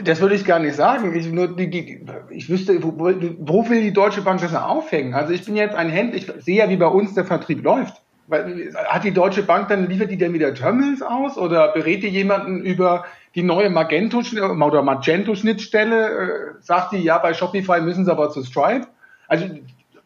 [0.04, 1.16] Das würde ich gar nicht sagen.
[1.16, 5.14] Ich, nur die, die, ich wüsste, wo, wo will die Deutsche Bank das aufhängen?
[5.14, 8.02] Also ich bin jetzt ein Händler, ich sehe ja, wie bei uns der Vertrieb läuft.
[8.30, 12.62] Hat die Deutsche Bank dann, liefert die denn wieder Terminals aus oder berät die jemanden
[12.62, 13.06] über
[13.36, 16.10] die neue Magento oder Magento-Schnittstelle?
[16.10, 16.30] Äh,
[16.62, 18.88] sagt die, ja, bei Shopify müssen sie aber zu Stripe?
[19.28, 19.46] Also,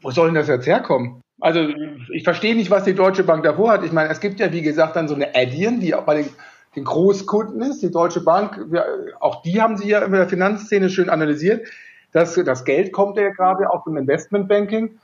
[0.01, 1.21] wo soll denn das jetzt herkommen?
[1.39, 1.67] Also,
[2.11, 3.83] ich verstehe nicht, was die Deutsche Bank davor hat.
[3.83, 6.29] Ich meine, es gibt ja, wie gesagt, dann so eine Addian, die auch bei den
[6.75, 7.81] den Großkunden ist.
[7.81, 8.59] Die Deutsche Bank,
[9.19, 11.67] auch die haben sie ja in der Finanzszene schön analysiert.
[12.11, 14.99] Das, das Geld kommt ja gerade aus dem Investmentbanking.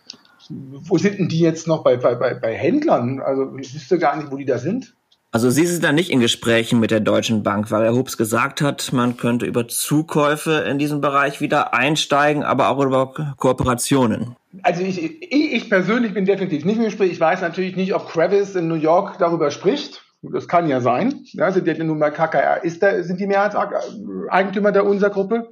[0.49, 3.21] Wo sind denn die jetzt noch bei, bei, bei Händlern?
[3.21, 4.93] Also ich wüsste gar nicht, wo die da sind.
[5.34, 8.62] Also Sie sind da nicht in Gesprächen mit der Deutschen Bank, weil Herr Hubs gesagt
[8.62, 14.36] hat, man könnte über Zukäufe in diesem Bereich wieder einsteigen, aber auch über Kooperationen.
[14.62, 17.13] Also ich, ich persönlich bin definitiv nicht im Gespräch.
[17.13, 20.03] Ich weiß natürlich nicht, ob Kravis in New York darüber spricht.
[20.31, 21.25] Das kann ja sein.
[21.33, 25.51] Ja, sind ja nun mal KKR, ist da, sind die Mehrheitseigentümer der Unser-Gruppe.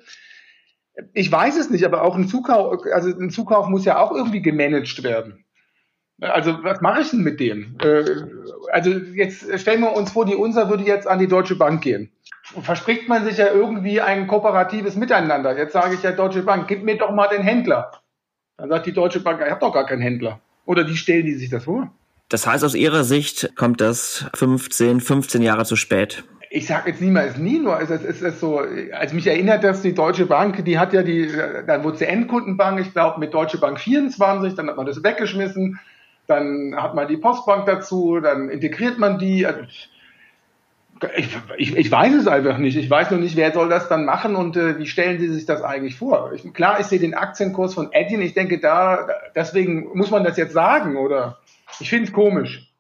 [1.14, 4.42] Ich weiß es nicht, aber auch ein Zukauf, also ein Zukauf muss ja auch irgendwie
[4.42, 5.46] gemanagt werden.
[6.22, 7.78] Also was mache ich denn mit dem?
[7.82, 8.04] Äh,
[8.72, 12.12] also jetzt stellen wir uns vor, die Unser würde jetzt an die Deutsche Bank gehen.
[12.62, 15.58] Verspricht man sich ja irgendwie ein kooperatives Miteinander.
[15.58, 17.92] Jetzt sage ich ja Deutsche Bank, gib mir doch mal den Händler.
[18.58, 20.40] Dann sagt die Deutsche Bank, ich habe doch gar keinen Händler.
[20.66, 21.92] Oder wie stellen die sich das vor?
[22.32, 26.24] Das heißt, aus Ihrer Sicht kommt das 15, 15 Jahre zu spät.
[26.50, 28.62] Ich sage jetzt niemals nie, nur es ist, es ist so,
[28.94, 31.30] als mich erinnert dass die Deutsche Bank, die hat ja die,
[31.68, 35.78] dann wurde sie Endkundenbank, ich glaube mit Deutsche Bank 24, dann hat man das weggeschmissen,
[36.28, 39.46] dann hat man die Postbank dazu, dann integriert man die.
[39.46, 39.62] Also
[41.18, 42.78] ich, ich, ich weiß es einfach nicht.
[42.78, 45.46] Ich weiß nur nicht, wer soll das dann machen und äh, wie stellen Sie sich
[45.46, 46.32] das eigentlich vor?
[46.34, 48.22] Ich, klar, ich sehe den Aktienkurs von Edin.
[48.22, 51.40] Ich denke, da deswegen muss man das jetzt sagen, oder?
[51.82, 52.72] Ich finde es komisch.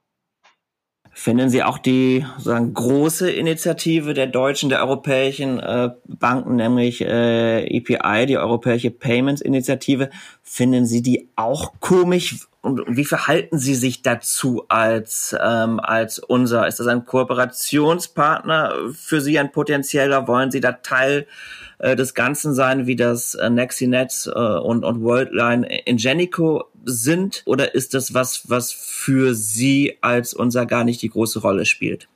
[1.13, 7.65] Finden Sie auch die sagen, große Initiative der deutschen, der europäischen äh, Banken, nämlich äh,
[7.65, 10.09] EPI, die Europäische Payments Initiative,
[10.41, 12.47] finden Sie die auch komisch?
[12.61, 16.67] Und wie verhalten Sie sich dazu als, ähm, als unser?
[16.67, 20.27] Ist das ein Kooperationspartner für Sie, ein potenzieller?
[20.27, 21.25] Wollen Sie da Teil
[21.79, 27.41] äh, des Ganzen sein, wie das äh, NexiNet äh, und, und Worldline Ingenico sind?
[27.45, 32.07] Oder ist das was, was für Sie als unser gar nicht die große Rolle spielt?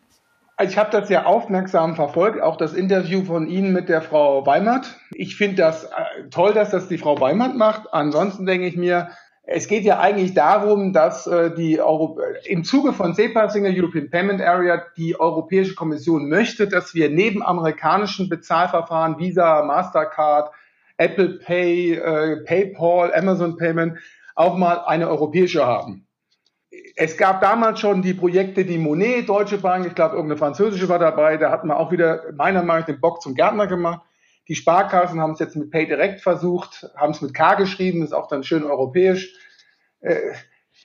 [0.58, 4.46] Also ich habe das ja aufmerksam verfolgt, auch das Interview von Ihnen mit der Frau
[4.46, 4.96] Weimert.
[5.12, 7.92] Ich finde das äh, toll, dass das die Frau Weimert macht.
[7.92, 9.10] Ansonsten denke ich mir,
[9.48, 14.10] es geht ja eigentlich darum, dass äh, die Euro im Zuge von SEPA, Single European
[14.10, 20.52] Payment Area, die Europäische Kommission möchte, dass wir neben amerikanischen Bezahlverfahren, Visa, Mastercard,
[20.98, 24.00] Apple Pay, äh, PayPal, Amazon Payment,
[24.34, 26.08] auch mal eine europäische haben.
[26.96, 31.00] Es gab damals schon die Projekte, die Monet, Deutsche Bank, ich glaube, irgendeine französische war
[31.00, 34.02] dabei, da hat man auch wieder meiner Meinung nach den Bock zum Gärtner gemacht.
[34.48, 38.28] Die Sparkassen haben es jetzt mit PayDirect versucht, haben es mit K geschrieben, ist auch
[38.28, 39.34] dann schön europäisch.
[40.02, 40.20] Äh,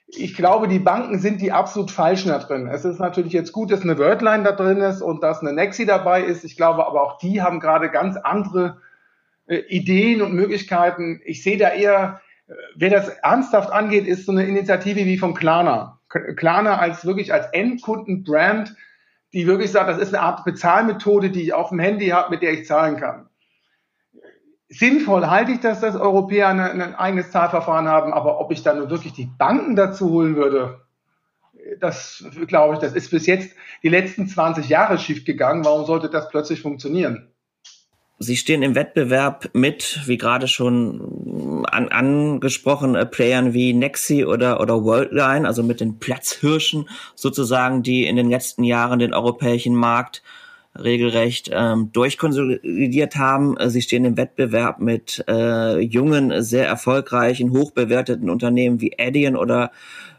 [0.07, 2.67] ich glaube, die Banken sind die absolut falschen da drin.
[2.67, 5.87] Es ist natürlich jetzt gut, dass eine Wordline da drin ist und dass eine Nexi
[5.87, 6.45] dabei ist.
[6.45, 8.81] Ich glaube aber auch die haben gerade ganz andere
[9.47, 11.21] äh, Ideen und Möglichkeiten.
[11.25, 12.21] Ich sehe da eher,
[12.77, 16.01] wer das ernsthaft angeht, ist so eine Initiative wie von Klarna.
[16.09, 18.75] Klarna als wirklich als Endkundenbrand,
[19.33, 22.43] die wirklich sagt, das ist eine Art Bezahlmethode, die ich auf dem Handy habe, mit
[22.43, 23.30] der ich zahlen kann
[24.71, 28.89] sinnvoll halte ich das, dass Europäer ein, eigenes Zahlverfahren haben, aber ob ich dann nur
[28.89, 30.81] wirklich die Banken dazu holen würde,
[31.81, 35.65] das glaube ich, das ist bis jetzt die letzten 20 Jahre schief gegangen.
[35.65, 37.29] Warum sollte das plötzlich funktionieren?
[38.23, 44.85] Sie stehen im Wettbewerb mit, wie gerade schon an, angesprochen, Playern wie Nexi oder, oder
[44.85, 50.23] Worldline, also mit den Platzhirschen sozusagen, die in den letzten Jahren den europäischen Markt
[50.79, 53.57] regelrecht ähm, durchkonsolidiert haben.
[53.69, 59.73] Sie stehen im Wettbewerb mit äh, jungen, sehr erfolgreichen, hochbewerteten Unternehmen wie Adyen oder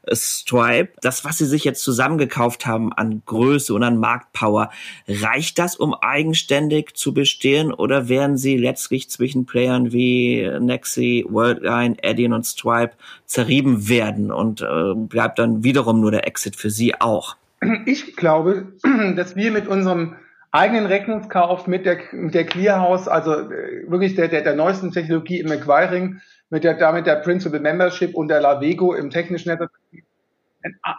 [0.03, 0.89] äh, Stripe.
[1.01, 4.71] Das, was sie sich jetzt zusammengekauft haben an Größe und an Marktpower,
[5.07, 11.95] reicht das, um eigenständig zu bestehen oder werden sie letztlich zwischen Playern wie Nexi, Worldline,
[12.03, 12.91] Adyen und Stripe
[13.25, 17.37] zerrieben werden und äh, bleibt dann wiederum nur der Exit für sie auch?
[17.85, 18.73] Ich glaube,
[19.15, 20.15] dass wir mit unserem
[20.51, 25.39] eigenen Rechnungskauf mit der, mit der Clearhouse, also äh, wirklich der, der, der neuesten Technologie
[25.39, 29.71] im Acquiring, mit der, damit der Principal Membership und der Lavego im technischen Netzwerk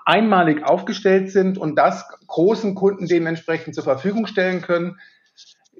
[0.04, 4.98] einmalig aufgestellt sind und das großen Kunden dementsprechend zur Verfügung stellen können.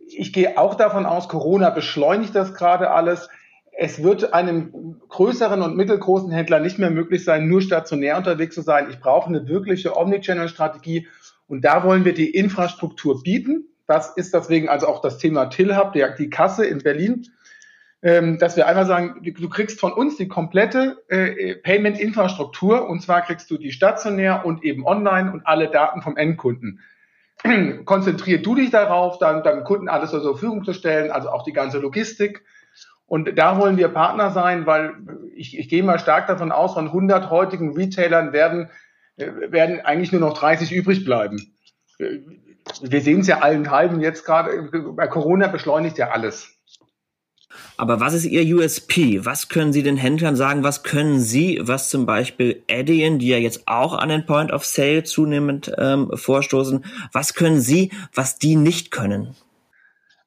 [0.07, 3.29] Ich gehe auch davon aus, Corona beschleunigt das gerade alles.
[3.73, 8.61] Es wird einem größeren und mittelgroßen Händler nicht mehr möglich sein, nur stationär unterwegs zu
[8.61, 8.89] sein.
[8.91, 11.09] Ich brauche eine wirkliche Omnichannel-Strategie
[11.49, 13.66] und da wollen wir die Infrastruktur bieten.
[13.86, 17.26] Das ist deswegen also auch das Thema Tillhub, die, die Kasse in Berlin,
[18.03, 23.22] ähm, dass wir einfach sagen, du kriegst von uns die komplette äh, Payment-Infrastruktur und zwar
[23.22, 26.80] kriegst du die stationär und eben online und alle Daten vom Endkunden.
[27.84, 31.53] Konzentrier du dich darauf, dann deinem Kunden alles zur Verfügung zu stellen, also auch die
[31.53, 32.45] ganze Logistik.
[33.07, 34.95] Und da wollen wir Partner sein, weil
[35.34, 38.70] ich, ich gehe mal stark davon aus, von 100 heutigen Retailern werden
[39.51, 41.55] werden eigentlich nur noch 30 übrig bleiben.
[41.99, 46.49] Wir sehen es ja allen halben jetzt gerade, bei Corona beschleunigt ja alles.
[47.77, 49.25] Aber was ist Ihr USP?
[49.25, 50.62] Was können Sie den Händlern sagen?
[50.62, 54.64] Was können Sie, was zum Beispiel Adyen, die ja jetzt auch an den Point of
[54.64, 59.35] Sale zunehmend ähm, vorstoßen, was können Sie, was die nicht können?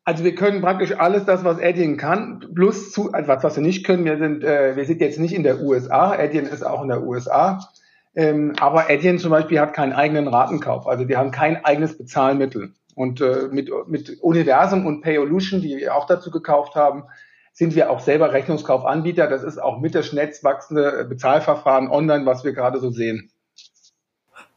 [0.04, 3.64] Also wir können praktisch alles das, was Adyen kann, plus zu, also was, was wir
[3.64, 4.06] nicht können.
[4.06, 6.12] Wir sind, äh, wir sind jetzt nicht in der USA.
[6.12, 7.60] Adyen ist auch in der USA.
[8.16, 10.88] Ähm, aber Adyen zum Beispiel hat keinen eigenen Ratenkauf.
[10.88, 12.74] Also die haben kein eigenes Bezahlmittel.
[12.95, 17.03] Und äh, mit, mit Universum und Payolution, die wir auch dazu gekauft haben,
[17.51, 19.28] sind wir auch selber Rechnungskaufanbieter.
[19.28, 23.32] Das ist auch mit das schnellst wachsende Bezahlverfahren online, was wir gerade so sehen.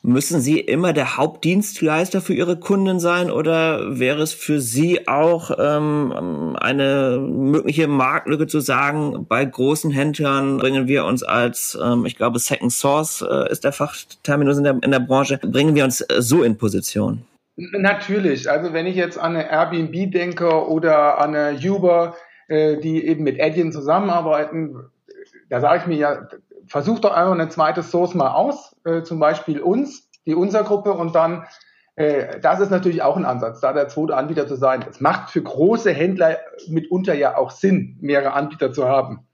[0.09, 5.50] Müssen Sie immer der Hauptdienstleister für Ihre Kunden sein oder wäre es für Sie auch
[5.59, 12.16] ähm, eine mögliche Marktlücke zu sagen, bei großen Händlern bringen wir uns als, ähm, ich
[12.16, 16.00] glaube, Second Source äh, ist der Fachterminus in der, in der Branche, bringen wir uns
[16.00, 17.26] äh, so in Position?
[17.56, 18.50] Natürlich.
[18.50, 23.24] Also wenn ich jetzt an eine Airbnb denke oder an eine Uber, äh, die eben
[23.24, 24.74] mit Adyen zusammenarbeiten,
[25.50, 26.28] da sage ich mir ja,
[26.68, 30.92] versuch doch einfach eine zweite Source mal aus, äh, zum Beispiel uns, die unser Gruppe
[30.92, 31.46] und dann,
[31.96, 34.84] äh, das ist natürlich auch ein Ansatz, da der zweite Anbieter zu sein.
[34.88, 36.38] Es macht für große Händler
[36.68, 39.28] mitunter ja auch Sinn, mehrere Anbieter zu haben.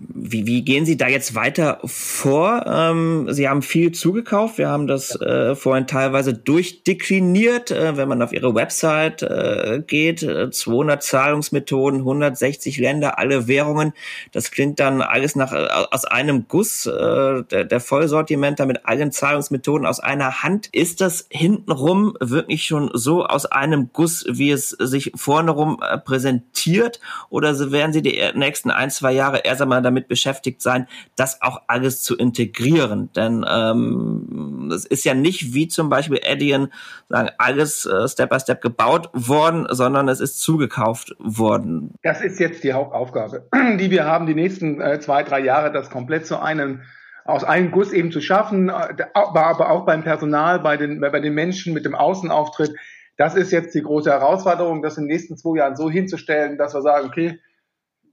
[0.00, 2.64] Wie, wie gehen Sie da jetzt weiter vor?
[2.66, 4.58] Ähm, Sie haben viel zugekauft.
[4.58, 7.70] Wir haben das äh, vorhin teilweise durchdekliniert.
[7.70, 13.92] Äh, wenn man auf Ihre Website äh, geht, 200 äh, Zahlungsmethoden, 160 Länder, alle Währungen.
[14.30, 16.86] Das klingt dann alles nach äh, aus einem Guss.
[16.86, 20.68] Äh, der, der Vollsortimenter mit allen Zahlungsmethoden aus einer Hand.
[20.72, 27.00] Ist das hintenrum wirklich schon so aus einem Guss, wie es sich vorne rum präsentiert?
[27.30, 30.86] Oder werden Sie die nächsten ein, zwei Jahre erst einmal damit beschäftigt sein,
[31.16, 33.10] das auch alles zu integrieren.
[33.14, 36.72] Denn ähm, es ist ja nicht wie zum Beispiel Adyen
[37.08, 41.94] sagen, alles äh, Step by Step gebaut worden, sondern es ist zugekauft worden.
[42.02, 45.90] Das ist jetzt die Hauptaufgabe, die wir haben, die nächsten äh, zwei, drei Jahre, das
[45.90, 46.82] komplett zu einem
[47.24, 51.34] aus einem Guss eben zu schaffen, äh, aber auch beim Personal, bei den, bei den
[51.34, 52.74] Menschen mit dem Außenauftritt.
[53.18, 56.72] Das ist jetzt die große Herausforderung, das in den nächsten zwei Jahren so hinzustellen, dass
[56.72, 57.38] wir sagen, okay,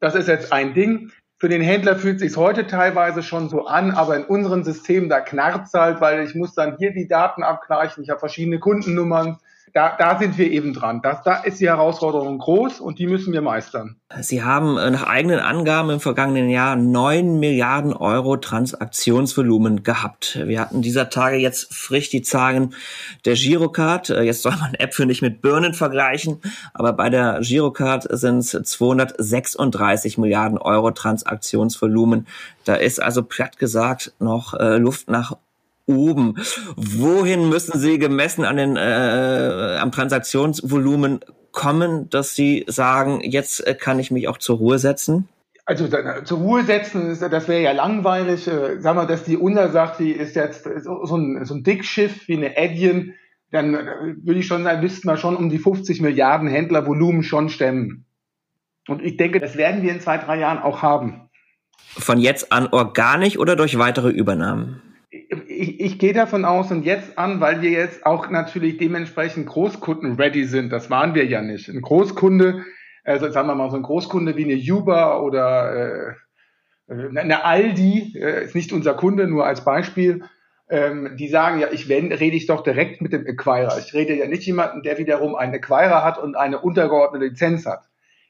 [0.02, 1.12] das ist jetzt ein Ding.
[1.38, 5.10] Für den Händler fühlt es sich heute teilweise schon so an, aber in unserem System,
[5.10, 9.38] da knarrt halt, weil ich muss dann hier die Daten abgleichen, ich habe verschiedene Kundennummern,
[9.76, 11.02] da, da sind wir eben dran.
[11.04, 13.98] Das, da ist die Herausforderung groß und die müssen wir meistern.
[14.22, 20.40] Sie haben äh, nach eigenen Angaben im vergangenen Jahr neun Milliarden Euro Transaktionsvolumen gehabt.
[20.46, 22.74] Wir hatten dieser Tage jetzt frisch die Zahlen
[23.26, 24.12] der Girocard.
[24.12, 26.42] Äh, jetzt soll man Äpfel nicht mit Birnen vergleichen,
[26.74, 32.28] aber bei der Girocard sind es 236 Milliarden Euro Transaktionsvolumen.
[32.64, 35.36] Da ist also platt gesagt noch äh, Luft nach
[35.88, 36.36] oben.
[36.76, 41.20] Wohin müssen Sie gemessen an den äh, am Transaktionsvolumen
[41.52, 45.28] kommen, dass Sie sagen, jetzt äh, kann ich mich auch zur Ruhe setzen?
[45.68, 45.88] Also
[46.26, 48.48] zur Ruhe setzen, das wäre ja langweilig.
[48.48, 52.38] Äh, sagen wir, dass die Untersagt, die ist jetzt so ein, so ein Dickschiff wie
[52.38, 53.16] eine Adyen,
[53.52, 57.50] dann äh, würde ich schon sagen, müssten wir schon um die 50 Milliarden Händlervolumen schon
[57.50, 58.06] stemmen.
[58.88, 61.30] Und ich denke, das werden wir in zwei, drei Jahren auch haben.
[61.98, 64.82] Von jetzt an organisch oder durch weitere Übernahmen?
[65.60, 70.16] Ich, ich gehe davon aus und jetzt an, weil wir jetzt auch natürlich dementsprechend Großkunden
[70.16, 70.72] ready sind.
[70.72, 71.70] Das waren wir ja nicht.
[71.70, 72.64] Ein Großkunde,
[73.04, 76.16] also sagen wir mal so ein Großkunde wie eine Uber oder
[76.90, 80.24] äh, eine Aldi, äh, ist nicht unser Kunde, nur als Beispiel.
[80.68, 83.78] Ähm, die sagen ja, ich wenn, rede ich doch direkt mit dem Acquirer.
[83.78, 87.84] Ich rede ja nicht jemanden, der wiederum einen Acquirer hat und eine untergeordnete Lizenz hat.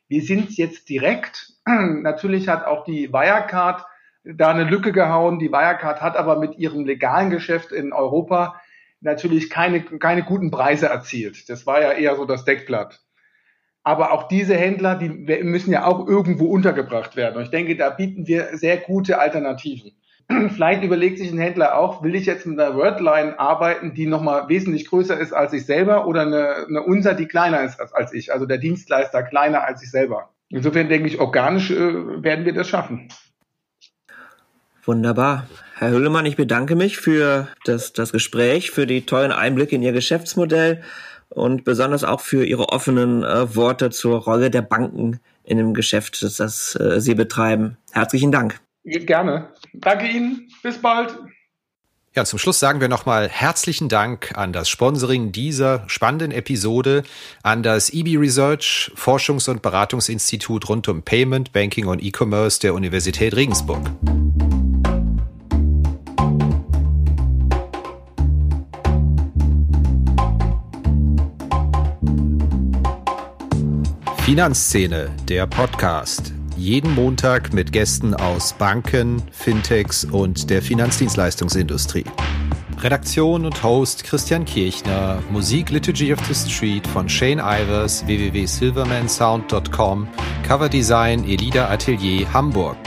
[0.08, 1.54] Wir sind jetzt direkt.
[1.66, 3.86] Natürlich hat auch die Wirecard
[4.26, 5.40] da eine Lücke gehauen.
[5.40, 8.62] Die Wirecard hat aber mit ihrem legalen Geschäft in Europa
[9.02, 11.50] natürlich keine, keine guten Preise erzielt.
[11.50, 13.02] Das war ja eher so das Deckblatt.
[13.84, 17.38] Aber auch diese Händler, die müssen ja auch irgendwo untergebracht werden.
[17.38, 19.92] Und ich denke, da bieten wir sehr gute Alternativen.
[20.50, 24.50] Vielleicht überlegt sich ein Händler auch, will ich jetzt mit einer Wordline arbeiten, die nochmal
[24.50, 28.34] wesentlich größer ist als ich selber oder eine, eine Unser, die kleiner ist als ich,
[28.34, 30.32] also der Dienstleister kleiner als ich selber.
[30.50, 33.10] Insofern denke ich, organisch äh, werden wir das schaffen.
[34.86, 35.48] Wunderbar.
[35.76, 39.92] Herr Hüllemann, ich bedanke mich für das, das Gespräch, für die tollen Einblicke in Ihr
[39.92, 40.84] Geschäftsmodell
[41.30, 46.22] und besonders auch für Ihre offenen äh, Worte zur Rolle der Banken in dem Geschäft,
[46.22, 47.78] das, das äh, Sie betreiben.
[47.92, 48.60] Herzlichen Dank.
[48.84, 49.50] Gerne.
[49.74, 50.50] Danke Ihnen.
[50.62, 51.18] Bis bald.
[52.16, 57.04] Ja, zum Schluss sagen wir nochmal herzlichen Dank an das Sponsoring dieser spannenden Episode,
[57.44, 63.36] an das EB Research Forschungs- und Beratungsinstitut rund um Payment, Banking und E-Commerce der Universität
[63.36, 63.92] Regensburg.
[74.26, 76.34] Finanzszene, der Podcast.
[76.58, 82.06] Jeden Montag mit Gästen aus Banken, Fintechs und der Finanzdienstleistungsindustrie.
[82.80, 90.08] Redaktion und Host Christian Kirchner, Musik Liturgy of the Street von Shane Ivers, www.silvermansound.com,
[90.48, 92.78] Coverdesign Elida Atelier Hamburg.